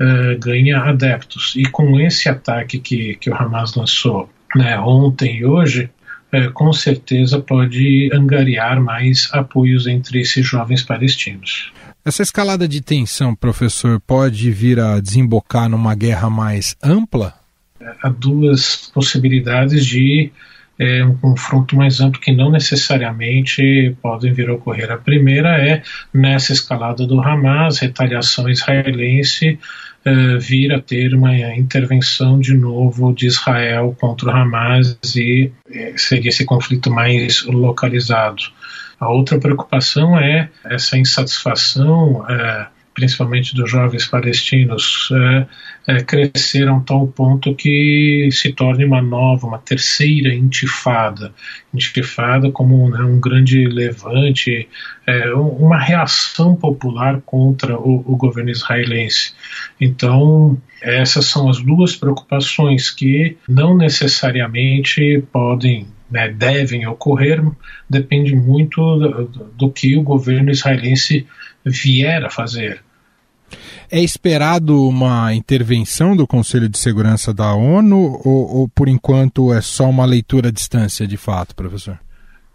uh, 0.00 0.38
ganha 0.38 0.78
adeptos. 0.78 1.54
E 1.56 1.64
com 1.64 2.00
esse 2.00 2.28
ataque 2.28 2.78
que, 2.78 3.16
que 3.16 3.30
o 3.30 3.34
Hamas 3.34 3.74
lançou 3.74 4.30
né, 4.54 4.78
ontem 4.78 5.38
e 5.38 5.44
hoje, 5.44 5.90
é, 6.32 6.48
com 6.48 6.72
certeza 6.72 7.38
pode 7.38 8.10
angariar 8.12 8.80
mais 8.80 9.28
apoios 9.32 9.86
entre 9.86 10.20
esses 10.20 10.46
jovens 10.46 10.82
palestinos. 10.82 11.72
Essa 12.06 12.22
escalada 12.22 12.68
de 12.68 12.80
tensão, 12.80 13.34
professor, 13.34 14.00
pode 14.00 14.50
vir 14.52 14.78
a 14.78 15.00
desembocar 15.00 15.68
numa 15.68 15.94
guerra 15.94 16.30
mais 16.30 16.76
ampla? 16.80 17.34
há 18.02 18.08
duas 18.08 18.90
possibilidades 18.92 19.84
de 19.84 20.30
é, 20.78 21.04
um 21.04 21.16
confronto 21.16 21.74
mais 21.74 22.00
amplo 22.00 22.20
que 22.20 22.32
não 22.32 22.50
necessariamente 22.50 23.96
podem 24.02 24.32
vir 24.32 24.50
a 24.50 24.54
ocorrer. 24.54 24.90
A 24.90 24.98
primeira 24.98 25.56
é 25.56 25.82
nessa 26.12 26.52
escalada 26.52 27.06
do 27.06 27.20
Hamas, 27.20 27.78
retaliação 27.78 28.48
israelense, 28.48 29.58
é, 30.04 30.38
vir 30.38 30.72
a 30.72 30.80
ter 30.80 31.14
uma 31.14 31.34
intervenção 31.56 32.38
de 32.38 32.54
novo 32.54 33.12
de 33.14 33.26
Israel 33.26 33.96
contra 33.98 34.28
o 34.28 34.30
Hamas 34.30 34.98
e 35.16 35.50
é, 35.70 35.94
seria 35.96 36.28
esse 36.28 36.44
conflito 36.44 36.90
mais 36.90 37.44
localizado. 37.46 38.42
A 38.98 39.08
outra 39.10 39.38
preocupação 39.38 40.18
é 40.18 40.48
essa 40.64 40.96
insatisfação 40.96 42.24
é, 42.28 42.66
principalmente 42.96 43.54
dos 43.54 43.70
jovens 43.70 44.06
palestinos, 44.06 45.10
é, 45.12 45.46
é, 45.86 46.02
cresceram 46.02 46.78
a 46.78 46.80
tal 46.80 47.06
ponto 47.06 47.54
que 47.54 48.30
se 48.32 48.54
torne 48.54 48.86
uma 48.86 49.02
nova, 49.02 49.46
uma 49.46 49.58
terceira 49.58 50.34
intifada. 50.34 51.30
Intifada 51.74 52.50
como 52.50 52.88
né, 52.88 53.04
um 53.04 53.20
grande 53.20 53.66
levante, 53.66 54.66
é, 55.06 55.30
uma 55.34 55.78
reação 55.78 56.56
popular 56.56 57.20
contra 57.20 57.78
o, 57.78 58.02
o 58.10 58.16
governo 58.16 58.50
israelense. 58.50 59.34
Então, 59.78 60.56
essas 60.80 61.26
são 61.26 61.50
as 61.50 61.60
duas 61.60 61.94
preocupações 61.94 62.90
que 62.90 63.36
não 63.46 63.76
necessariamente 63.76 65.22
podem 65.30 65.86
né, 66.10 66.28
devem 66.28 66.86
ocorrer 66.86 67.42
depende 67.88 68.34
muito 68.34 68.80
do, 68.96 69.50
do, 69.56 69.70
que 69.70 69.96
o 69.96 70.02
governo 70.02 70.50
israelense 70.50 71.26
vier 71.64 72.24
a 72.24 72.30
fazer. 72.30 72.80
É 73.90 74.00
esperado 74.00 74.88
uma 74.88 75.32
intervenção 75.34 76.16
do 76.16 76.26
Conselho 76.26 76.68
de 76.68 76.78
Segurança 76.78 77.32
da 77.32 77.54
ONU 77.54 78.20
ou, 78.24 78.56
ou 78.56 78.68
por 78.68 78.88
enquanto 78.88 79.52
é 79.52 79.60
só 79.60 79.88
uma 79.88 80.04
leitura 80.04 80.48
à 80.48 80.52
distância 80.52 81.06
de 81.06 81.16
fato, 81.16 81.54
professor? 81.54 81.98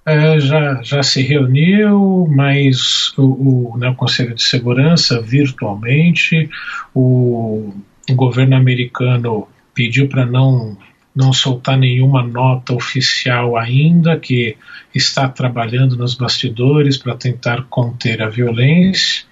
É, 0.06 0.40
já, 0.40 0.82
já 0.82 1.04
se 1.04 1.22
reuniu, 1.22 2.28
mas 2.30 3.14
o, 3.18 3.74
o, 3.74 3.78
né, 3.78 3.90
o 3.90 3.96
Conselho 3.96 4.34
de 4.34 4.42
Segurança 4.42 5.22
virtualmente, 5.22 6.50
o, 6.94 7.72
o 8.10 8.16
governo 8.16 8.56
americano 8.56 9.48
pediu 9.74 10.10
para 10.10 10.26
não 10.26 10.76
não 11.16 11.34
soltar 11.34 11.78
nenhuma 11.78 12.24
nota 12.24 12.74
oficial 12.74 13.58
ainda, 13.58 14.18
que 14.18 14.56
está 14.96 15.28
trabalhando 15.28 15.98
nos 15.98 16.16
bastidores 16.16 16.98
para 16.98 17.16
tentar 17.16 17.64
conter 17.64 18.22
a 18.22 18.30
violência. 18.30 19.24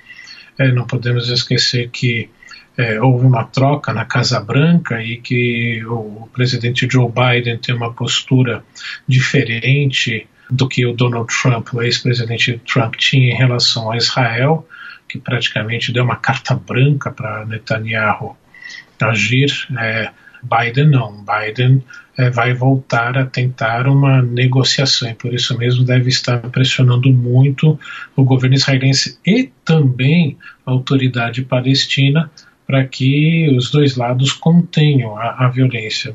É, 0.58 0.72
não 0.72 0.86
podemos 0.86 1.30
esquecer 1.30 1.90
que 1.90 2.30
é, 2.78 3.02
houve 3.02 3.26
uma 3.26 3.44
troca 3.44 3.94
na 3.94 4.06
Casa 4.06 4.40
Branca 4.40 5.02
e 5.02 5.18
que 5.18 5.84
o, 5.86 6.30
presidente 6.34 6.88
Joe 6.90 7.12
Biden 7.12 7.58
tem 7.58 7.76
uma 7.76 7.94
postura 7.94 8.64
diferente 9.08 10.28
do 10.50 10.68
que 10.68 10.86
o 10.86 10.94
Donald 10.94 11.28
Trump, 11.28 11.74
o 11.74 11.82
ex-presidente 11.82 12.60
Trump, 12.66 12.96
tinha 12.96 13.32
em 13.32 13.36
relação 13.36 13.92
a 13.92 13.98
Israel, 13.98 14.68
que 15.08 15.20
praticamente 15.20 15.92
deu 15.92 16.04
uma 16.04 16.16
carta 16.16 16.56
branca 16.56 17.12
para 17.12 17.46
Netanyahu 17.46 18.36
agir. 19.02 19.52
É, 19.78 20.12
Biden 20.44 20.90
não. 20.90 21.24
Biden 21.24 21.84
é, 22.18 22.30
vai 22.30 22.54
voltar 22.54 23.18
a 23.18 23.26
tentar 23.26 23.88
uma 23.88 24.22
negociação 24.22 25.10
e 25.10 25.14
por 25.14 25.34
isso 25.34 25.58
mesmo 25.58 25.86
deve 25.86 26.10
estar 26.10 26.40
pressionando 26.50 27.10
muito 27.12 27.80
o 28.16 28.24
governo 28.24 28.56
israelense 28.56 29.18
e 29.26 29.50
também 29.64 30.38
a 30.66 30.72
autoridade 30.72 31.44
palestina 31.44 32.30
para 32.68 32.86
que 32.86 33.50
os 33.58 33.72
dois 33.72 33.96
lados 33.96 34.32
contenham 34.32 35.18
a, 35.18 35.46
a 35.46 35.50
violência. 35.50 36.14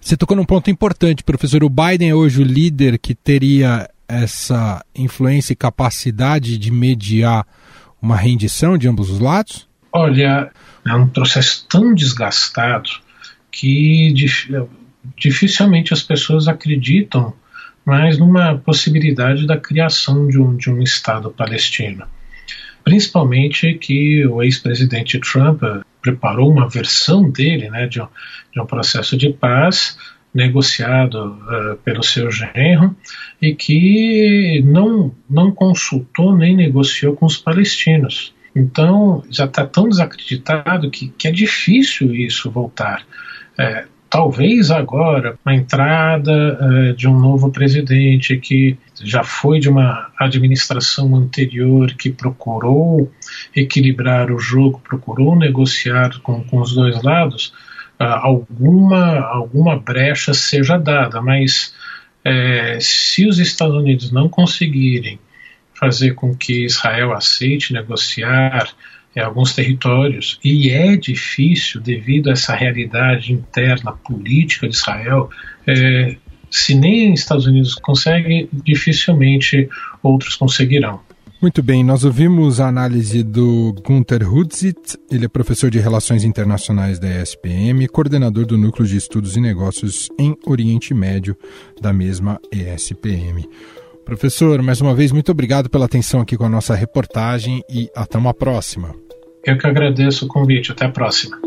Você 0.00 0.16
tocou 0.16 0.36
num 0.36 0.44
ponto 0.44 0.70
importante, 0.70 1.22
professor. 1.22 1.62
O 1.62 1.68
Biden 1.68 2.10
é 2.10 2.14
hoje 2.14 2.40
o 2.40 2.44
líder 2.44 2.98
que 2.98 3.14
teria 3.14 3.88
essa 4.08 4.82
influência 4.94 5.52
e 5.52 5.56
capacidade 5.56 6.56
de 6.56 6.70
mediar 6.70 7.46
uma 8.00 8.16
rendição 8.16 8.78
de 8.78 8.88
ambos 8.88 9.10
os 9.10 9.20
lados? 9.20 9.68
Olha, 9.92 10.50
é 10.86 10.94
um 10.94 11.06
processo 11.06 11.66
tão 11.68 11.94
desgastado 11.94 12.88
que 13.50 14.12
dificilmente 15.16 15.92
as 15.92 16.02
pessoas 16.02 16.48
acreditam 16.48 17.34
mais 17.84 18.18
numa 18.18 18.56
possibilidade 18.56 19.46
da 19.46 19.56
criação 19.56 20.28
de 20.28 20.38
um, 20.38 20.56
de 20.56 20.70
um 20.70 20.82
Estado 20.82 21.30
palestino. 21.30 22.04
Principalmente 22.84 23.74
que 23.74 24.26
o 24.26 24.42
ex-presidente 24.42 25.18
Trump 25.18 25.62
preparou 26.00 26.50
uma 26.50 26.68
versão 26.68 27.30
dele, 27.30 27.68
né, 27.70 27.86
de 27.86 28.00
um, 28.00 28.06
de 28.52 28.60
um 28.60 28.66
processo 28.66 29.16
de 29.16 29.30
paz 29.30 29.96
negociado 30.32 31.32
uh, 31.32 31.76
pelo 31.78 32.02
seu 32.02 32.30
genro 32.30 32.94
e 33.40 33.54
que 33.54 34.62
não, 34.64 35.14
não 35.28 35.50
consultou 35.50 36.36
nem 36.36 36.54
negociou 36.54 37.14
com 37.14 37.26
os 37.26 37.36
palestinos. 37.36 38.34
Então 38.54 39.24
já 39.30 39.46
está 39.46 39.66
tão 39.66 39.88
desacreditado 39.88 40.90
que, 40.90 41.08
que 41.08 41.28
é 41.28 41.30
difícil 41.30 42.14
isso 42.14 42.50
voltar. 42.50 43.04
É, 43.58 43.84
talvez 44.08 44.70
agora, 44.70 45.38
a 45.44 45.54
entrada 45.54 46.58
é, 46.60 46.92
de 46.92 47.08
um 47.08 47.18
novo 47.18 47.50
presidente 47.50 48.36
que 48.38 48.78
já 49.02 49.24
foi 49.24 49.58
de 49.58 49.68
uma 49.68 50.10
administração 50.18 51.14
anterior 51.14 51.92
que 51.94 52.10
procurou 52.10 53.12
equilibrar 53.54 54.30
o 54.30 54.38
jogo, 54.38 54.80
procurou 54.80 55.36
negociar 55.36 56.18
com, 56.20 56.42
com 56.44 56.60
os 56.60 56.74
dois 56.74 57.02
lados, 57.02 57.52
é, 57.98 58.04
alguma, 58.04 59.20
alguma 59.20 59.76
brecha 59.78 60.32
seja 60.32 60.78
dada, 60.78 61.20
mas 61.20 61.74
é, 62.24 62.78
se 62.80 63.26
os 63.26 63.38
Estados 63.38 63.76
Unidos 63.76 64.12
não 64.12 64.28
conseguirem 64.28 65.18
fazer 65.74 66.14
com 66.14 66.34
que 66.34 66.64
Israel 66.64 67.12
aceite 67.12 67.72
negociar 67.72 68.68
em 69.18 69.20
alguns 69.20 69.54
territórios, 69.54 70.38
e 70.44 70.70
é 70.70 70.96
difícil 70.96 71.80
devido 71.80 72.28
a 72.28 72.32
essa 72.32 72.54
realidade 72.54 73.32
interna 73.32 73.92
política 73.92 74.68
de 74.68 74.76
Israel. 74.76 75.28
É, 75.66 76.16
se 76.50 76.74
nem 76.74 77.12
Estados 77.12 77.46
Unidos 77.46 77.74
consegue, 77.74 78.48
dificilmente 78.64 79.68
outros 80.02 80.36
conseguirão. 80.36 81.00
Muito 81.40 81.62
bem, 81.62 81.84
nós 81.84 82.04
ouvimos 82.04 82.58
a 82.58 82.66
análise 82.66 83.22
do 83.22 83.72
Gunther 83.84 84.28
Hutzit, 84.32 84.98
ele 85.08 85.26
é 85.26 85.28
professor 85.28 85.70
de 85.70 85.78
Relações 85.78 86.24
Internacionais 86.24 86.98
da 86.98 87.22
ESPM, 87.22 87.86
coordenador 87.88 88.44
do 88.44 88.58
Núcleo 88.58 88.88
de 88.88 88.96
Estudos 88.96 89.36
e 89.36 89.40
Negócios 89.40 90.08
em 90.18 90.36
Oriente 90.46 90.92
Médio 90.92 91.36
da 91.80 91.92
mesma 91.92 92.40
ESPM. 92.52 93.48
Professor, 94.04 94.60
mais 94.62 94.80
uma 94.80 94.94
vez, 94.94 95.12
muito 95.12 95.30
obrigado 95.30 95.68
pela 95.68 95.84
atenção 95.84 96.22
aqui 96.22 96.36
com 96.36 96.44
a 96.44 96.48
nossa 96.48 96.74
reportagem 96.74 97.62
e 97.68 97.88
até 97.94 98.18
uma 98.18 98.32
próxima. 98.32 98.94
Eu 99.48 99.56
que 99.56 99.66
agradeço 99.66 100.26
o 100.26 100.28
convite. 100.28 100.72
Até 100.72 100.84
a 100.84 100.90
próxima. 100.90 101.38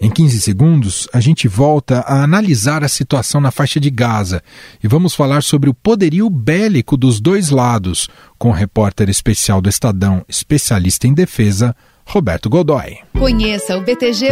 Em 0.00 0.10
15 0.10 0.40
segundos, 0.40 1.06
a 1.12 1.20
gente 1.20 1.46
volta 1.46 2.00
a 2.00 2.22
analisar 2.22 2.82
a 2.82 2.88
situação 2.88 3.42
na 3.42 3.50
faixa 3.50 3.78
de 3.78 3.90
Gaza 3.90 4.42
e 4.82 4.88
vamos 4.88 5.14
falar 5.14 5.42
sobre 5.42 5.68
o 5.68 5.74
poderio 5.74 6.30
bélico 6.30 6.96
dos 6.96 7.20
dois 7.20 7.50
lados, 7.50 8.08
com 8.38 8.48
o 8.48 8.52
repórter 8.52 9.10
especial 9.10 9.60
do 9.60 9.68
Estadão, 9.68 10.24
especialista 10.26 11.06
em 11.06 11.12
defesa, 11.12 11.76
Roberto 12.06 12.48
Godoy. 12.48 12.98
Conheça 13.18 13.76
o 13.76 13.80
BTG, 13.80 14.30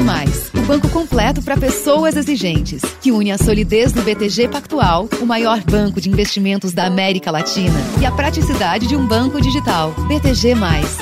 o 0.57 0.61
banco 0.62 0.88
completo 0.91 1.43
para 1.43 1.57
pessoas 1.57 2.17
exigentes, 2.17 2.83
que 3.00 3.11
une 3.11 3.33
a 3.33 3.38
solidez 3.38 3.93
do 3.93 4.02
BTG 4.02 4.49
Pactual, 4.49 5.09
o 5.21 5.26
maior 5.26 5.61
banco 5.62 6.00
de 6.00 6.09
investimentos 6.09 6.73
da 6.73 6.87
América 6.87 7.31
Latina, 7.31 7.79
e 8.00 8.07
a 8.07 8.12
praticidade 8.12 8.87
de 8.87 8.97
um 8.97 9.07
banco 9.07 9.41
digital. 9.41 9.93
BTG, 10.07 10.55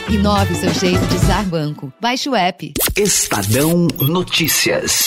inove 0.09 0.53
o 0.53 0.57
seu 0.57 0.73
jeito 0.73 1.05
de 1.07 1.17
usar 1.17 1.45
banco. 1.45 1.93
Baixe 2.00 2.29
o 2.29 2.35
app. 2.35 2.73
Estadão 2.97 3.87
Notícias. 4.00 5.07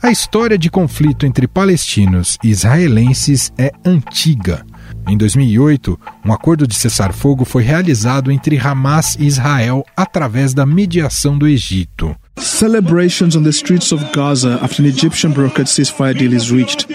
A 0.00 0.12
história 0.12 0.56
de 0.56 0.70
conflito 0.70 1.26
entre 1.26 1.48
palestinos 1.48 2.38
e 2.42 2.50
israelenses 2.50 3.52
é 3.58 3.72
antiga. 3.84 4.64
Em 5.08 5.16
2008, 5.16 5.98
um 6.22 6.34
acordo 6.34 6.66
de 6.66 6.74
cessar-fogo 6.74 7.46
foi 7.46 7.62
realizado 7.62 8.30
entre 8.30 8.58
Hamas 8.58 9.16
e 9.18 9.24
Israel 9.24 9.82
através 9.96 10.52
da 10.52 10.66
mediação 10.66 11.38
do 11.38 11.48
Egito. 11.48 12.14
Celebrations 12.36 13.34
on 13.34 13.42
the 13.42 13.48
streets 13.48 13.90
of 13.90 14.04
Gaza 14.14 14.58
after 14.62 14.84
an 14.84 14.88
Egyptian 14.88 15.30
brokered 15.30 15.66
ceasefire 15.66 16.12
deal 16.12 16.34
is 16.34 16.50
reached. 16.50 16.86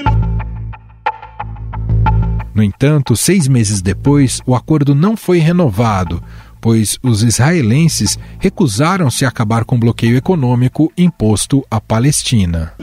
No 2.53 2.61
entanto, 2.61 3.15
seis 3.15 3.47
meses 3.47 3.81
depois, 3.81 4.39
o 4.45 4.53
acordo 4.53 4.93
não 4.93 5.17
foi 5.17 5.39
renovado, 5.39 6.21
pois 6.61 6.99
os 7.01 7.23
israelenses 7.23 8.19
recusaram-se 8.37 9.25
a 9.25 9.29
acabar 9.29 9.65
com 9.65 9.75
o 9.75 9.79
bloqueio 9.79 10.15
econômico 10.15 10.93
imposto 10.95 11.65
à 11.69 11.81
Palestina. 11.81 12.73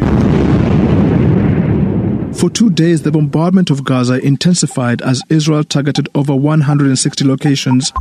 For 2.35 2.49
two 2.49 2.71
days, 2.71 3.03
the 3.03 3.11
bombardment 3.11 3.71
of 3.71 3.83
Gaza 3.83 4.19
intensified 4.25 5.03
as 5.03 5.23
Israel 5.29 5.65
targeted 5.65 6.09
over 6.15 6.35
160 6.35 7.25
locations. 7.25 7.93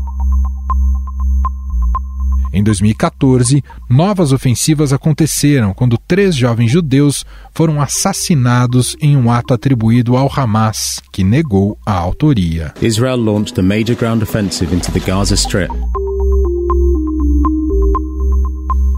Em 2.51 2.63
2014, 2.63 3.63
novas 3.89 4.31
ofensivas 4.31 4.91
aconteceram 4.91 5.73
quando 5.73 5.97
três 5.97 6.35
jovens 6.35 6.71
judeus 6.71 7.23
foram 7.53 7.81
assassinados 7.81 8.95
em 8.99 9.15
um 9.15 9.31
ato 9.31 9.53
atribuído 9.53 10.15
ao 10.17 10.31
Hamas, 10.33 10.99
que 11.11 11.23
negou 11.23 11.77
a 11.85 11.93
autoria. 11.93 12.73
Israel 12.81 13.17
launched 13.17 13.59
a 13.59 13.63
major 13.63 13.95
ground 13.95 14.23
offensive 14.23 14.73
into 14.73 14.91
the 14.91 14.99
Gaza 14.99 15.35
Strip. 15.35 15.69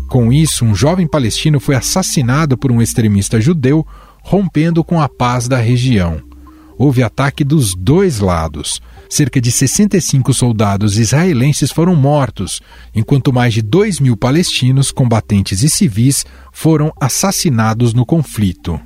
Com 0.08 0.32
isso, 0.32 0.66
um 0.66 0.76
jovem 0.76 1.08
palestino 1.08 1.58
foi 1.60 1.76
assassinado 1.76 2.58
por 2.58 2.70
um 2.70 2.82
extremista 2.82 3.40
judeu 3.40 3.86
rompendo 4.22 4.84
com 4.84 5.01
a 5.01 5.10
paz 5.10 5.48
da 5.48 5.58
região. 5.58 6.22
Houve 6.78 7.04
ataque 7.04 7.44
dos 7.44 7.75
dois 7.75 8.20
lados. 8.20 8.82
Cerca 9.10 9.42
de 9.42 9.51
65 9.51 10.34
soldados 10.34 10.98
israelenses 10.98 11.70
foram 11.70 11.96
mortos, 11.96 12.62
enquanto 12.96 13.34
mais 13.34 13.54
de 13.54 13.62
2 13.62 14.00
mil 14.00 14.16
palestinos, 14.16 14.90
combatentes 14.90 15.63
e 15.63 15.70
civis, 15.70 16.25
foram 16.51 16.94
assassinados 17.00 17.94
no 17.94 18.06
conflito. 18.06 18.80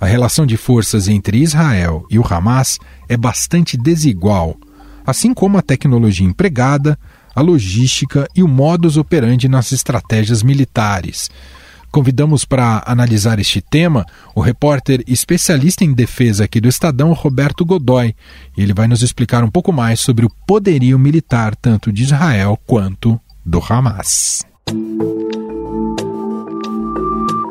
A 0.00 0.06
relação 0.06 0.46
de 0.46 0.56
forças 0.56 1.08
entre 1.08 1.38
Israel 1.38 2.06
e 2.10 2.18
o 2.18 2.24
Hamas 2.24 2.78
é 3.08 3.16
bastante 3.16 3.76
desigual, 3.76 4.56
assim 5.06 5.34
como 5.34 5.58
a 5.58 5.62
tecnologia 5.62 6.26
empregada, 6.26 6.98
a 7.34 7.40
logística 7.40 8.28
e 8.34 8.42
o 8.42 8.48
modus 8.48 8.96
operandi 8.96 9.48
nas 9.48 9.72
estratégias 9.72 10.42
militares. 10.42 11.30
Convidamos 11.96 12.44
para 12.44 12.82
analisar 12.86 13.38
este 13.38 13.62
tema 13.62 14.04
o 14.34 14.42
repórter 14.42 15.02
especialista 15.08 15.82
em 15.82 15.94
defesa 15.94 16.44
aqui 16.44 16.60
do 16.60 16.68
Estadão, 16.68 17.14
Roberto 17.14 17.64
Godoy. 17.64 18.14
Ele 18.54 18.74
vai 18.74 18.86
nos 18.86 19.00
explicar 19.00 19.42
um 19.42 19.48
pouco 19.48 19.72
mais 19.72 19.98
sobre 19.98 20.26
o 20.26 20.30
poderio 20.46 20.98
militar 20.98 21.56
tanto 21.56 21.90
de 21.90 22.02
Israel 22.02 22.58
quanto 22.66 23.18
do 23.42 23.62
Hamas. 23.66 24.44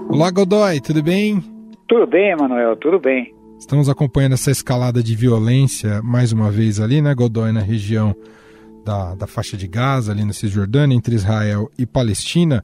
Olá, 0.10 0.30
Godoy, 0.30 0.80
tudo 0.80 1.02
bem? 1.02 1.44
Tudo 1.88 2.06
bem, 2.06 2.36
Manuel, 2.36 2.76
tudo 2.76 3.00
bem. 3.00 3.34
Estamos 3.60 3.90
acompanhando 3.90 4.34
essa 4.34 4.52
escalada 4.52 5.02
de 5.02 5.16
violência, 5.16 6.04
mais 6.04 6.32
uma 6.32 6.52
vez 6.52 6.80
ali, 6.80 7.02
né, 7.02 7.16
Godoy, 7.16 7.52
na 7.52 7.62
região 7.62 8.16
da, 8.86 9.16
da 9.16 9.26
faixa 9.26 9.58
de 9.58 9.68
Gaza, 9.68 10.12
ali 10.12 10.24
na 10.24 10.34
Cisjordânia, 10.34 10.96
entre 10.96 11.16
Israel 11.16 11.68
e 11.80 11.84
Palestina 11.88 12.64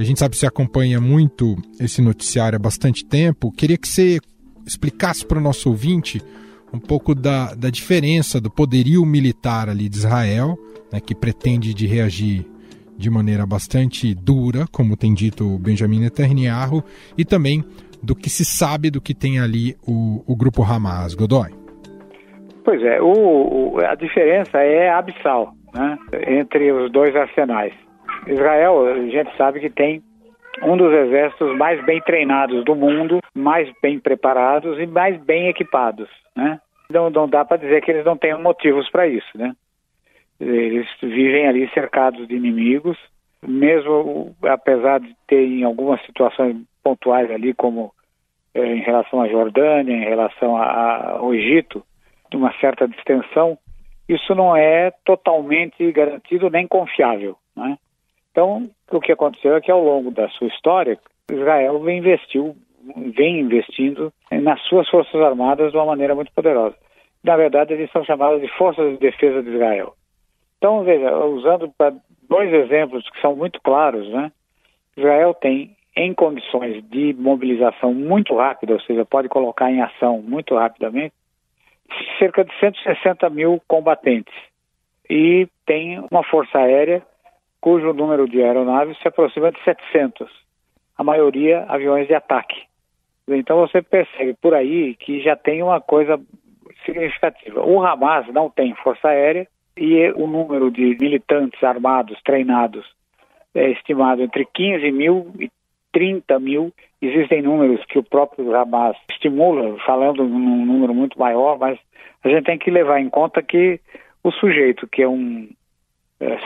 a 0.00 0.04
gente 0.04 0.18
sabe 0.18 0.32
que 0.32 0.38
você 0.38 0.46
acompanha 0.46 1.00
muito 1.00 1.56
esse 1.78 2.00
noticiário 2.00 2.56
há 2.56 2.58
bastante 2.58 3.04
tempo. 3.04 3.52
Queria 3.52 3.76
que 3.76 3.86
você 3.86 4.18
explicasse 4.66 5.26
para 5.26 5.38
o 5.38 5.40
nosso 5.40 5.68
ouvinte 5.68 6.22
um 6.72 6.78
pouco 6.78 7.14
da, 7.14 7.54
da 7.54 7.68
diferença 7.68 8.40
do 8.40 8.50
poderio 8.50 9.04
militar 9.04 9.68
ali 9.68 9.88
de 9.88 9.96
Israel, 9.96 10.58
né, 10.92 11.00
que 11.00 11.14
pretende 11.14 11.74
de 11.74 11.86
reagir 11.86 12.46
de 12.96 13.10
maneira 13.10 13.44
bastante 13.44 14.14
dura, 14.14 14.66
como 14.72 14.96
tem 14.96 15.12
dito 15.12 15.54
o 15.54 15.58
Benjamin 15.58 16.00
Netanyahu, 16.00 16.82
e 17.16 17.24
também 17.24 17.64
do 18.02 18.14
que 18.14 18.30
se 18.30 18.44
sabe 18.44 18.90
do 18.90 19.00
que 19.00 19.14
tem 19.14 19.38
ali 19.38 19.76
o, 19.86 20.22
o 20.26 20.34
grupo 20.34 20.62
Hamas. 20.62 21.14
Godoy. 21.14 21.50
Pois 22.64 22.82
é, 22.82 23.00
o, 23.02 23.78
a 23.80 23.94
diferença 23.94 24.58
é 24.58 24.90
abissal 24.90 25.52
né, 25.74 25.98
entre 26.26 26.72
os 26.72 26.90
dois 26.90 27.14
arsenais. 27.14 27.72
Israel, 28.26 28.86
a 28.86 28.94
gente 29.08 29.36
sabe 29.36 29.60
que 29.60 29.70
tem 29.70 30.02
um 30.62 30.76
dos 30.76 30.92
exércitos 30.92 31.56
mais 31.56 31.82
bem 31.84 32.00
treinados 32.00 32.64
do 32.64 32.74
mundo, 32.74 33.20
mais 33.34 33.70
bem 33.82 33.98
preparados 33.98 34.78
e 34.78 34.86
mais 34.86 35.16
bem 35.22 35.48
equipados, 35.48 36.08
né? 36.36 36.60
Não, 36.90 37.08
não 37.08 37.28
dá 37.28 37.44
para 37.44 37.56
dizer 37.56 37.82
que 37.82 37.90
eles 37.90 38.04
não 38.04 38.16
tenham 38.16 38.42
motivos 38.42 38.90
para 38.90 39.06
isso, 39.06 39.30
né? 39.36 39.54
Eles 40.40 40.88
vivem 41.00 41.46
ali 41.46 41.68
cercados 41.70 42.26
de 42.26 42.34
inimigos, 42.34 42.98
mesmo 43.46 44.34
apesar 44.42 45.00
de 45.00 45.14
ter 45.26 45.62
algumas 45.62 46.04
situações 46.04 46.56
pontuais 46.82 47.30
ali, 47.30 47.54
como 47.54 47.92
é, 48.54 48.64
em 48.64 48.80
relação 48.80 49.20
à 49.20 49.28
Jordânia, 49.28 49.94
em 49.94 50.04
relação 50.04 50.56
a, 50.56 51.18
ao 51.18 51.32
Egito, 51.32 51.84
de 52.30 52.36
uma 52.36 52.52
certa 52.58 52.88
distensão, 52.88 53.58
isso 54.08 54.34
não 54.34 54.56
é 54.56 54.90
totalmente 55.04 55.90
garantido 55.92 56.50
nem 56.50 56.66
confiável, 56.66 57.36
né? 57.56 57.78
Então, 58.30 58.70
o 58.90 59.00
que 59.00 59.12
aconteceu 59.12 59.56
é 59.56 59.60
que 59.60 59.70
ao 59.70 59.82
longo 59.82 60.10
da 60.10 60.28
sua 60.30 60.48
história, 60.48 60.98
Israel 61.30 61.80
vem 61.80 61.98
investiu, 61.98 62.56
vem 63.16 63.40
investindo 63.40 64.12
nas 64.30 64.60
suas 64.62 64.88
forças 64.88 65.20
armadas 65.20 65.72
de 65.72 65.76
uma 65.76 65.86
maneira 65.86 66.14
muito 66.14 66.32
poderosa. 66.32 66.76
Na 67.22 67.36
verdade, 67.36 67.74
eles 67.74 67.90
são 67.90 68.04
chamados 68.04 68.40
de 68.40 68.48
Forças 68.56 68.92
de 68.92 68.98
Defesa 68.98 69.42
de 69.42 69.50
Israel. 69.50 69.94
Então, 70.56 70.84
veja, 70.84 71.14
usando 71.26 71.72
dois 72.28 72.52
exemplos 72.52 73.08
que 73.10 73.20
são 73.20 73.34
muito 73.36 73.60
claros, 73.62 74.08
né? 74.10 74.30
Israel 74.96 75.34
tem 75.34 75.76
em 75.96 76.14
condições 76.14 76.82
de 76.88 77.12
mobilização 77.14 77.92
muito 77.92 78.34
rápida, 78.36 78.74
ou 78.74 78.80
seja, 78.80 79.04
pode 79.04 79.28
colocar 79.28 79.70
em 79.70 79.82
ação 79.82 80.22
muito 80.22 80.54
rapidamente, 80.54 81.14
cerca 82.18 82.44
de 82.44 82.52
160 82.58 83.28
mil 83.30 83.60
combatentes. 83.66 84.34
E 85.08 85.48
tem 85.66 85.98
uma 86.10 86.22
força 86.22 86.58
aérea 86.58 87.02
cujo 87.60 87.92
número 87.92 88.26
de 88.26 88.42
aeronaves 88.42 88.98
se 88.98 89.08
aproxima 89.08 89.52
de 89.52 89.62
700, 89.62 90.30
a 90.96 91.04
maioria 91.04 91.64
aviões 91.68 92.06
de 92.06 92.14
ataque. 92.14 92.62
Então 93.28 93.58
você 93.58 93.82
percebe 93.82 94.34
por 94.34 94.54
aí 94.54 94.94
que 94.96 95.20
já 95.22 95.36
tem 95.36 95.62
uma 95.62 95.80
coisa 95.80 96.20
significativa. 96.84 97.62
O 97.64 97.84
Hamas 97.84 98.26
não 98.28 98.50
tem 98.50 98.74
força 98.74 99.08
aérea 99.08 99.46
e 99.76 100.10
o 100.16 100.26
número 100.26 100.70
de 100.70 100.96
militantes 100.98 101.62
armados 101.62 102.20
treinados 102.24 102.84
é 103.54 103.70
estimado 103.70 104.22
entre 104.22 104.44
15 104.44 104.90
mil 104.90 105.32
e 105.38 105.50
30 105.92 106.38
mil. 106.40 106.72
Existem 107.00 107.42
números 107.42 107.84
que 107.86 107.98
o 107.98 108.02
próprio 108.02 108.54
Hamas 108.54 108.96
estimula, 109.10 109.76
falando 109.84 110.24
num 110.24 110.64
número 110.64 110.94
muito 110.94 111.18
maior, 111.18 111.58
mas 111.58 111.78
a 112.24 112.28
gente 112.28 112.44
tem 112.44 112.58
que 112.58 112.70
levar 112.70 113.00
em 113.00 113.08
conta 113.08 113.42
que 113.42 113.80
o 114.22 114.30
sujeito 114.30 114.86
que 114.86 115.02
é 115.02 115.08
um 115.08 115.48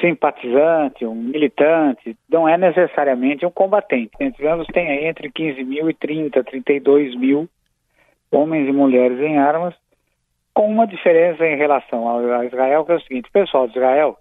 simpatizante, 0.00 1.04
um 1.04 1.14
militante, 1.14 2.16
não 2.28 2.48
é 2.48 2.56
necessariamente 2.56 3.44
um 3.44 3.50
combatente. 3.50 4.10
Digamos, 4.36 4.66
tem 4.68 4.88
aí 4.88 5.06
entre 5.06 5.30
15 5.30 5.64
mil 5.64 5.90
e 5.90 5.94
30, 5.94 6.44
32 6.44 7.16
mil 7.16 7.48
homens 8.30 8.68
e 8.68 8.72
mulheres 8.72 9.18
em 9.20 9.38
armas, 9.38 9.74
com 10.52 10.68
uma 10.68 10.86
diferença 10.86 11.44
em 11.44 11.56
relação 11.56 12.08
a 12.08 12.44
Israel, 12.44 12.84
que 12.84 12.92
é 12.92 12.94
o 12.94 13.00
seguinte, 13.00 13.28
o 13.28 13.32
pessoal 13.32 13.66
de 13.66 13.76
Israel 13.76 14.16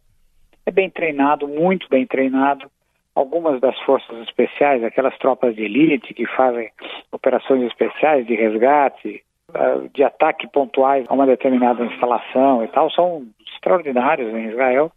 é 0.65 0.71
bem 0.71 0.89
treinado, 0.89 1.47
muito 1.47 1.87
bem 1.89 2.05
treinado, 2.05 2.69
algumas 3.13 3.59
das 3.59 3.77
forças 3.81 4.17
especiais, 4.23 4.83
aquelas 4.83 5.15
tropas 5.19 5.55
de 5.55 5.63
elite 5.63 6.13
que 6.13 6.25
fazem 6.25 6.71
operações 7.11 7.61
especiais 7.63 8.25
de 8.25 8.33
resgate, 8.33 9.23
ah, 9.53 9.81
de 9.93 10.03
ataque 10.03 10.47
pontuais 10.47 11.05
a 11.07 11.13
uma 11.13 11.27
determinada 11.27 11.85
instalação 11.85 12.63
e 12.63 12.67
tal, 12.69 12.89
são 12.89 13.27
extraordinários 13.55 14.33
em 14.33 14.49
Israel 14.49 14.91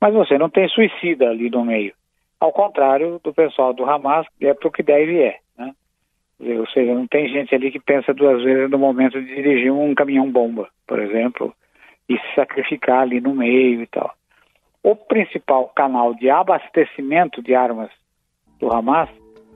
mas 0.00 0.14
você 0.14 0.38
não 0.38 0.48
tem 0.48 0.68
suicida 0.68 1.28
ali 1.28 1.50
no 1.50 1.64
meio. 1.64 1.92
Ao 2.40 2.52
contrário 2.52 3.20
do 3.22 3.32
pessoal 3.32 3.72
do 3.72 3.84
Hamas, 3.84 4.26
é 4.40 4.54
para 4.54 4.68
o 4.68 4.72
que 4.72 4.82
deve 4.82 5.20
é. 5.20 5.38
Né? 5.56 5.74
Ou 6.58 6.66
seja, 6.68 6.94
não 6.94 7.06
tem 7.06 7.28
gente 7.28 7.54
ali 7.54 7.70
que 7.70 7.80
pensa 7.80 8.14
duas 8.14 8.42
vezes 8.42 8.70
no 8.70 8.78
momento 8.78 9.20
de 9.20 9.34
dirigir 9.34 9.72
um 9.72 9.94
caminhão-bomba, 9.94 10.68
por 10.86 11.00
exemplo, 11.00 11.52
e 12.08 12.16
se 12.16 12.34
sacrificar 12.34 13.00
ali 13.00 13.20
no 13.20 13.34
meio 13.34 13.82
e 13.82 13.86
tal. 13.86 14.12
O 14.82 14.94
principal 14.94 15.68
canal 15.74 16.14
de 16.14 16.30
abastecimento 16.30 17.42
de 17.42 17.54
armas 17.54 17.90
do 18.60 18.72
Hamas 18.72 19.08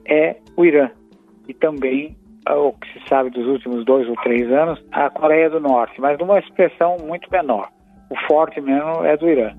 é 0.05 0.35
o 0.57 0.65
Irã 0.65 0.91
e 1.47 1.53
também 1.53 2.15
o 2.49 2.73
que 2.73 2.91
se 2.91 3.07
sabe 3.07 3.29
dos 3.29 3.47
últimos 3.47 3.85
dois 3.85 4.07
ou 4.07 4.15
três 4.17 4.51
anos, 4.51 4.83
a 4.91 5.09
Coreia 5.09 5.49
do 5.49 5.61
Norte, 5.61 5.99
mas 6.01 6.19
numa 6.19 6.39
expressão 6.39 6.97
muito 7.01 7.31
menor. 7.31 7.69
O 8.09 8.15
forte 8.27 8.59
mesmo 8.59 9.05
é 9.05 9.15
do 9.15 9.29
Irã. 9.29 9.53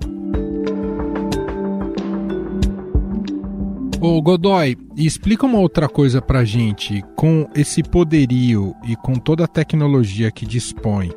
Ô 4.07 4.21
Godoy, 4.21 4.75
explica 4.95 5.47
uma 5.47 5.57
outra 5.57 5.89
coisa 5.89 6.21
pra 6.21 6.45
gente. 6.45 7.01
Com 7.17 7.49
esse 7.55 7.81
poderio 7.81 8.75
e 8.87 8.95
com 8.95 9.15
toda 9.15 9.45
a 9.45 9.47
tecnologia 9.47 10.29
que 10.31 10.45
dispõe 10.45 11.09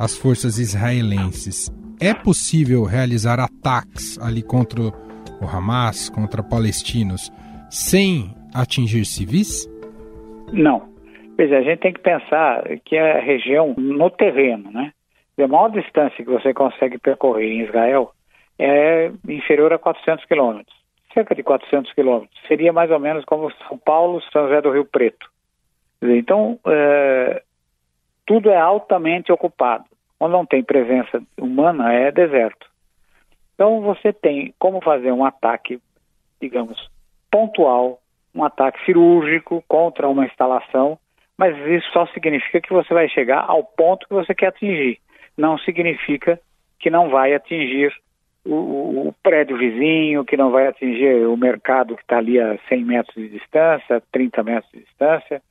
as 0.00 0.18
forças 0.18 0.58
israelenses, 0.58 1.70
é 2.02 2.12
possível 2.12 2.82
realizar 2.82 3.38
ataques 3.38 4.18
ali 4.18 4.42
contra 4.42 4.80
o 4.82 5.46
Hamas, 5.46 6.10
contra 6.10 6.42
palestinos, 6.42 7.30
sem 7.70 8.34
atingir 8.52 9.04
civis? 9.04 9.70
Não. 10.52 10.88
Veja, 11.36 11.58
a 11.58 11.62
gente 11.62 11.78
tem 11.78 11.92
que 11.92 12.00
pensar 12.00 12.64
que 12.84 12.98
a 12.98 13.20
região 13.20 13.76
no 13.78 14.10
terreno, 14.10 14.72
né? 14.72 14.92
A 15.38 15.46
maior 15.46 15.68
distância 15.68 16.24
que 16.24 16.32
você 16.32 16.52
consegue 16.52 16.98
percorrer 16.98 17.46
em 17.46 17.62
Israel 17.62 18.10
é 18.58 19.12
inferior 19.28 19.72
a 19.72 19.78
400 19.78 20.24
quilômetros, 20.24 20.83
cerca 21.14 21.34
de 21.34 21.42
400 21.42 21.92
quilômetros. 21.92 22.38
Seria 22.46 22.72
mais 22.72 22.90
ou 22.90 22.98
menos 22.98 23.24
como 23.24 23.50
São 23.68 23.78
Paulo, 23.78 24.20
São 24.32 24.48
José 24.48 24.60
do 24.60 24.72
Rio 24.72 24.84
Preto. 24.84 25.30
Então, 26.02 26.58
é, 26.66 27.42
tudo 28.26 28.50
é 28.50 28.58
altamente 28.58 29.32
ocupado. 29.32 29.84
Onde 30.20 30.32
não 30.32 30.44
tem 30.44 30.62
presença 30.62 31.22
humana 31.38 31.92
é 31.92 32.10
deserto. 32.12 32.66
Então, 33.54 33.80
você 33.80 34.12
tem 34.12 34.52
como 34.58 34.80
fazer 34.82 35.12
um 35.12 35.24
ataque, 35.24 35.80
digamos, 36.40 36.90
pontual, 37.30 38.00
um 38.34 38.44
ataque 38.44 38.84
cirúrgico 38.84 39.64
contra 39.66 40.08
uma 40.08 40.26
instalação 40.26 40.98
mas 41.36 41.56
isso 41.66 41.90
só 41.92 42.06
significa 42.08 42.60
que 42.60 42.72
você 42.72 42.92
vai 42.94 43.08
chegar 43.08 43.44
ao 43.46 43.64
ponto 43.64 44.06
que 44.06 44.14
você 44.14 44.34
quer 44.34 44.48
atingir. 44.48 44.98
Não 45.36 45.58
significa 45.58 46.40
que 46.78 46.90
não 46.90 47.10
vai 47.10 47.34
atingir 47.34 47.92
o, 48.44 49.08
o 49.08 49.14
prédio 49.22 49.56
vizinho, 49.56 50.24
que 50.24 50.36
não 50.36 50.50
vai 50.50 50.66
atingir 50.66 51.26
o 51.26 51.36
mercado 51.36 51.96
que 51.96 52.02
está 52.02 52.18
ali 52.18 52.40
a 52.40 52.58
100 52.68 52.84
metros 52.84 53.14
de 53.14 53.28
distância, 53.28 54.02
30 54.12 54.42
metros 54.42 54.72
de 54.72 54.80
distância, 54.80 55.42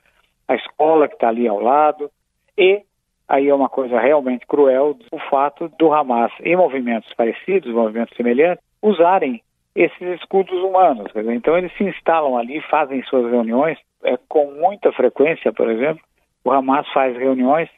a 0.47 0.55
escola 0.55 1.07
que 1.07 1.15
está 1.15 1.29
ali 1.29 1.47
ao 1.47 1.59
lado. 1.59 2.09
E 2.57 2.83
aí 3.27 3.49
é 3.49 3.55
uma 3.55 3.69
coisa 3.69 3.99
realmente 3.99 4.45
cruel 4.45 4.97
o 5.11 5.19
fato 5.29 5.69
do 5.79 5.91
Hamas, 5.93 6.31
em 6.41 6.55
movimentos 6.55 7.11
parecidos, 7.15 7.73
movimentos 7.73 8.15
semelhantes, 8.15 8.63
usarem 8.81 9.41
esses 9.75 10.01
escudos 10.19 10.57
humanos. 10.61 11.11
Então 11.15 11.57
eles 11.57 11.75
se 11.77 11.83
instalam 11.83 12.37
ali, 12.37 12.61
fazem 12.69 13.01
suas 13.03 13.31
reuniões 13.31 13.77
é, 14.03 14.17
com 14.27 14.51
muita 14.51 14.91
frequência, 14.91 15.51
por 15.51 15.69
exemplo, 15.69 16.03
o 16.43 16.51
Hamas 16.51 16.87
faz 16.93 17.17
reuniões 17.17 17.69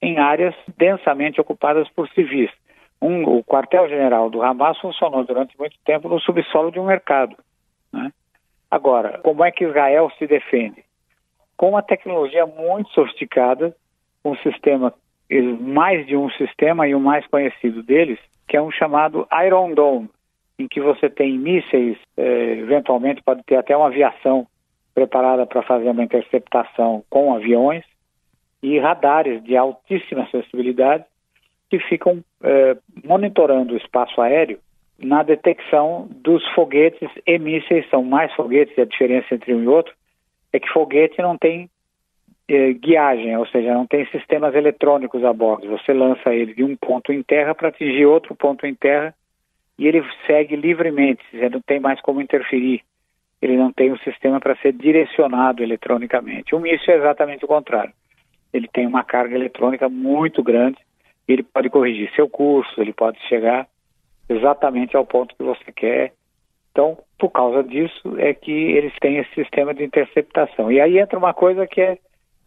em 0.00 0.18
áreas 0.18 0.54
densamente 0.76 1.40
ocupadas 1.40 1.88
por 1.90 2.08
civis. 2.10 2.50
Um, 3.04 3.22
o 3.24 3.44
quartel-general 3.44 4.30
do 4.30 4.42
Hamas 4.42 4.78
funcionou 4.78 5.24
durante 5.24 5.58
muito 5.58 5.76
tempo 5.84 6.08
no 6.08 6.18
subsolo 6.18 6.72
de 6.72 6.80
um 6.80 6.86
mercado. 6.86 7.36
Né? 7.92 8.10
Agora, 8.70 9.18
como 9.18 9.44
é 9.44 9.50
que 9.50 9.66
Israel 9.66 10.10
se 10.18 10.26
defende? 10.26 10.82
Com 11.54 11.68
uma 11.68 11.82
tecnologia 11.82 12.46
muito 12.46 12.88
sofisticada, 12.92 13.76
um 14.24 14.34
sistema, 14.36 14.94
mais 15.60 16.06
de 16.06 16.16
um 16.16 16.30
sistema, 16.30 16.88
e 16.88 16.94
o 16.94 17.00
mais 17.00 17.26
conhecido 17.26 17.82
deles, 17.82 18.18
que 18.48 18.56
é 18.56 18.62
um 18.62 18.70
chamado 18.70 19.28
Iron 19.44 19.74
Dome, 19.74 20.08
em 20.58 20.66
que 20.66 20.80
você 20.80 21.10
tem 21.10 21.38
mísseis, 21.38 21.98
eh, 22.16 22.56
eventualmente 22.58 23.22
pode 23.22 23.42
ter 23.42 23.56
até 23.56 23.76
uma 23.76 23.88
aviação 23.88 24.46
preparada 24.94 25.44
para 25.44 25.60
fazer 25.60 25.90
uma 25.90 26.02
interceptação 26.02 27.04
com 27.10 27.34
aviões 27.34 27.84
e 28.62 28.78
radares 28.78 29.44
de 29.44 29.58
altíssima 29.58 30.26
sensibilidade 30.30 31.04
que 31.78 31.88
ficam 31.88 32.22
eh, 32.42 32.76
monitorando 33.04 33.74
o 33.74 33.76
espaço 33.76 34.20
aéreo 34.20 34.58
na 34.98 35.22
detecção 35.22 36.08
dos 36.10 36.46
foguetes 36.54 37.08
e 37.26 37.38
mísseis. 37.38 37.88
São 37.90 38.04
mais 38.04 38.32
foguetes, 38.34 38.78
a 38.78 38.84
diferença 38.84 39.34
entre 39.34 39.52
um 39.54 39.62
e 39.62 39.66
outro 39.66 39.92
é 40.52 40.60
que 40.60 40.68
foguete 40.68 41.20
não 41.20 41.36
tem 41.36 41.68
eh, 42.48 42.72
guiagem, 42.74 43.36
ou 43.36 43.46
seja, 43.46 43.74
não 43.74 43.86
tem 43.86 44.06
sistemas 44.06 44.54
eletrônicos 44.54 45.24
a 45.24 45.32
bordo. 45.32 45.68
Você 45.68 45.92
lança 45.92 46.32
ele 46.32 46.54
de 46.54 46.62
um 46.62 46.76
ponto 46.76 47.12
em 47.12 47.22
terra 47.22 47.54
para 47.54 47.68
atingir 47.68 48.06
outro 48.06 48.34
ponto 48.36 48.64
em 48.66 48.74
terra 48.74 49.12
e 49.76 49.88
ele 49.88 50.04
segue 50.26 50.54
livremente, 50.54 51.24
você 51.32 51.48
não 51.48 51.60
tem 51.60 51.80
mais 51.80 52.00
como 52.00 52.20
interferir. 52.20 52.82
Ele 53.42 53.56
não 53.56 53.72
tem 53.72 53.92
um 53.92 53.98
sistema 53.98 54.38
para 54.40 54.56
ser 54.56 54.72
direcionado 54.72 55.62
eletronicamente. 55.62 56.54
O 56.54 56.60
míssil 56.60 56.94
é 56.94 56.96
exatamente 56.98 57.44
o 57.44 57.48
contrário. 57.48 57.92
Ele 58.52 58.68
tem 58.68 58.86
uma 58.86 59.02
carga 59.02 59.34
eletrônica 59.34 59.88
muito 59.88 60.40
grande, 60.42 60.78
ele 61.26 61.42
pode 61.42 61.70
corrigir 61.70 62.12
seu 62.14 62.28
curso, 62.28 62.80
ele 62.80 62.92
pode 62.92 63.18
chegar 63.28 63.66
exatamente 64.28 64.96
ao 64.96 65.04
ponto 65.04 65.34
que 65.34 65.42
você 65.42 65.72
quer. 65.72 66.12
Então, 66.70 66.98
por 67.18 67.30
causa 67.30 67.62
disso, 67.62 68.18
é 68.18 68.34
que 68.34 68.50
eles 68.50 68.92
têm 69.00 69.18
esse 69.18 69.32
sistema 69.34 69.72
de 69.72 69.84
interceptação. 69.84 70.72
E 70.72 70.80
aí 70.80 70.98
entra 70.98 71.18
uma 71.18 71.32
coisa 71.32 71.66
que 71.66 71.80
é 71.80 71.98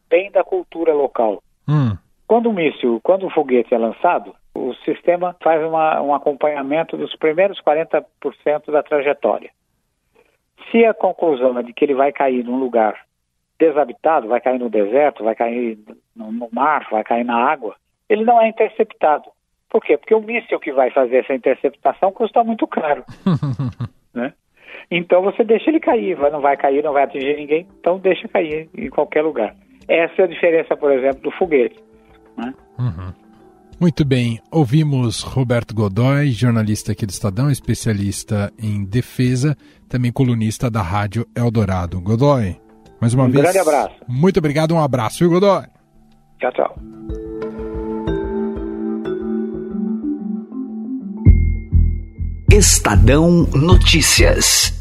bem 0.10 0.32
da 0.32 0.44
cultura 0.44 0.94
local. 0.94 1.42
Hum. 1.68 1.98
Quando 2.28 2.50
o 2.50 2.54
míssil, 2.54 3.00
quando 3.04 3.26
o 3.26 3.30
foguete 3.30 3.74
é 3.74 3.78
lançado, 3.78 4.36
o 4.54 4.74
sistema 4.84 5.36
faz 5.42 5.63
uma, 5.63 6.02
um 6.02 6.13
acompanhamento 6.13 6.98
dos 6.98 7.16
primeiros 7.16 7.62
40% 7.62 8.04
da 8.72 8.84
trajetória. 8.84 9.50
Se 10.72 10.84
a 10.84 10.94
conclusão 10.94 11.58
é 11.58 11.63
de 11.63 11.72
que 11.72 11.86
ele 11.86 11.94
vai 11.94 12.12
cair 12.12 12.44
num 12.44 12.58
lugar 12.58 13.06
desabitado, 13.58 14.28
vai 14.28 14.42
cair 14.42 14.60
no 14.60 14.70
deserto, 14.70 15.24
vai 15.24 15.36
cair 15.36 15.80
no, 16.16 16.32
no 16.32 16.50
mar, 16.52 16.88
vai 16.92 17.04
cair 17.04 17.24
na 17.24 17.38
água, 17.38 17.76
ele 18.10 18.24
não 18.24 18.41
é 18.41 18.50
interceptado. 18.50 19.26
Por 19.70 19.84
quê? 19.84 19.98
Porque 19.98 20.15
o 20.15 20.22
míssil 20.22 20.60
que 20.60 20.72
vai 20.72 20.89
fazer 20.91 21.17
essa 21.17 21.34
interceptação 21.34 22.12
custa 22.12 22.43
muito 22.43 22.65
caro. 22.67 23.04
né? 24.13 24.34
Então 24.89 25.22
você 25.22 25.43
deixa 25.43 25.70
ele 25.70 25.80
cair, 25.80 26.17
não 26.32 26.39
vai 26.39 26.56
cair, 26.56 26.84
não 26.84 26.93
vai 26.93 27.04
atingir 27.04 27.36
ninguém, 27.36 27.67
então 27.80 28.00
deixa 28.00 28.28
cair 28.28 28.70
em 28.78 28.89
qualquer 28.89 29.22
lugar. 29.22 29.56
Essa 29.88 30.22
é 30.22 30.26
a 30.26 30.28
diferença, 30.28 30.76
por 30.76 30.91
exemplo, 30.91 31.22
do 31.22 31.32
foguete. 31.32 31.78
Né? 32.38 32.54
Uhum. 32.80 33.13
Muito 33.80 34.04
bem, 34.04 34.39
ouvimos 34.52 35.22
Roberto 35.22 35.76
Godoy, 35.76 36.32
jornalista 36.32 36.93
aqui 36.93 37.06
do 37.06 37.12
Estadão, 37.12 37.52
especialista 37.52 38.52
em 38.58 38.84
defesa, 38.84 39.56
também 39.88 40.12
colunista 40.12 40.70
da 40.70 40.82
Rádio 40.82 41.28
Eldorado. 41.36 42.02
Godoy, 42.02 42.56
mais 43.00 43.13
uma 43.13 43.26
um 43.26 43.30
vez. 43.30 43.39
Um 43.39 43.43
grande 43.43 43.60
abraço. 43.60 43.96
Muito 44.08 44.38
obrigado, 44.39 44.74
um 44.74 44.82
abraço, 44.82 45.20
viu, 45.20 45.30
Godoy? 45.30 45.65
Tchau, 46.39 46.52
tchau. 46.54 47.37
Estadão 52.58 53.48
Notícias. 53.54 54.74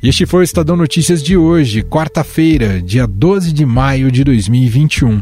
Este 0.00 0.24
foi 0.24 0.42
o 0.42 0.44
Estadão 0.44 0.76
Notícias 0.76 1.20
de 1.20 1.36
hoje, 1.36 1.82
quarta-feira, 1.82 2.80
dia 2.80 3.08
12 3.08 3.52
de 3.52 3.66
maio 3.66 4.12
de 4.12 4.22
2021. 4.22 5.20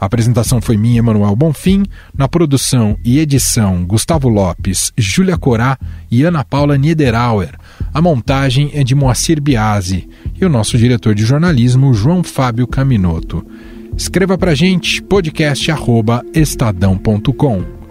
A 0.00 0.06
apresentação 0.06 0.62
foi 0.62 0.78
minha, 0.78 1.00
Emanuel 1.00 1.36
Bonfim. 1.36 1.82
Na 2.16 2.26
produção 2.26 2.96
e 3.04 3.18
edição, 3.18 3.84
Gustavo 3.84 4.30
Lopes, 4.30 4.90
Júlia 4.96 5.36
Corá 5.36 5.76
e 6.10 6.22
Ana 6.22 6.42
Paula 6.42 6.78
Niederauer. 6.78 7.50
A 7.92 8.00
montagem 8.00 8.70
é 8.72 8.82
de 8.82 8.94
Moacir 8.94 9.38
Biasi 9.38 10.08
e 10.34 10.46
o 10.46 10.48
nosso 10.48 10.78
diretor 10.78 11.14
de 11.14 11.26
jornalismo, 11.26 11.92
João 11.92 12.24
Fábio 12.24 12.66
Caminoto. 12.66 13.46
Escreva 13.94 14.38
pra 14.38 14.54
gente, 14.54 15.02
podcast@estadão.com. 15.02 17.81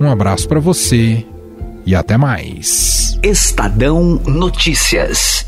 Um 0.00 0.10
abraço 0.10 0.46
para 0.48 0.60
você 0.60 1.26
e 1.84 1.94
até 1.94 2.16
mais. 2.16 3.18
Estadão 3.22 4.20
Notícias. 4.26 5.47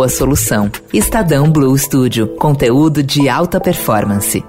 boa 0.01 0.09
solução. 0.09 0.71
Estadão 0.91 1.51
Blue 1.51 1.77
Studio, 1.77 2.29
conteúdo 2.29 3.03
de 3.03 3.29
alta 3.29 3.59
performance. 3.59 4.43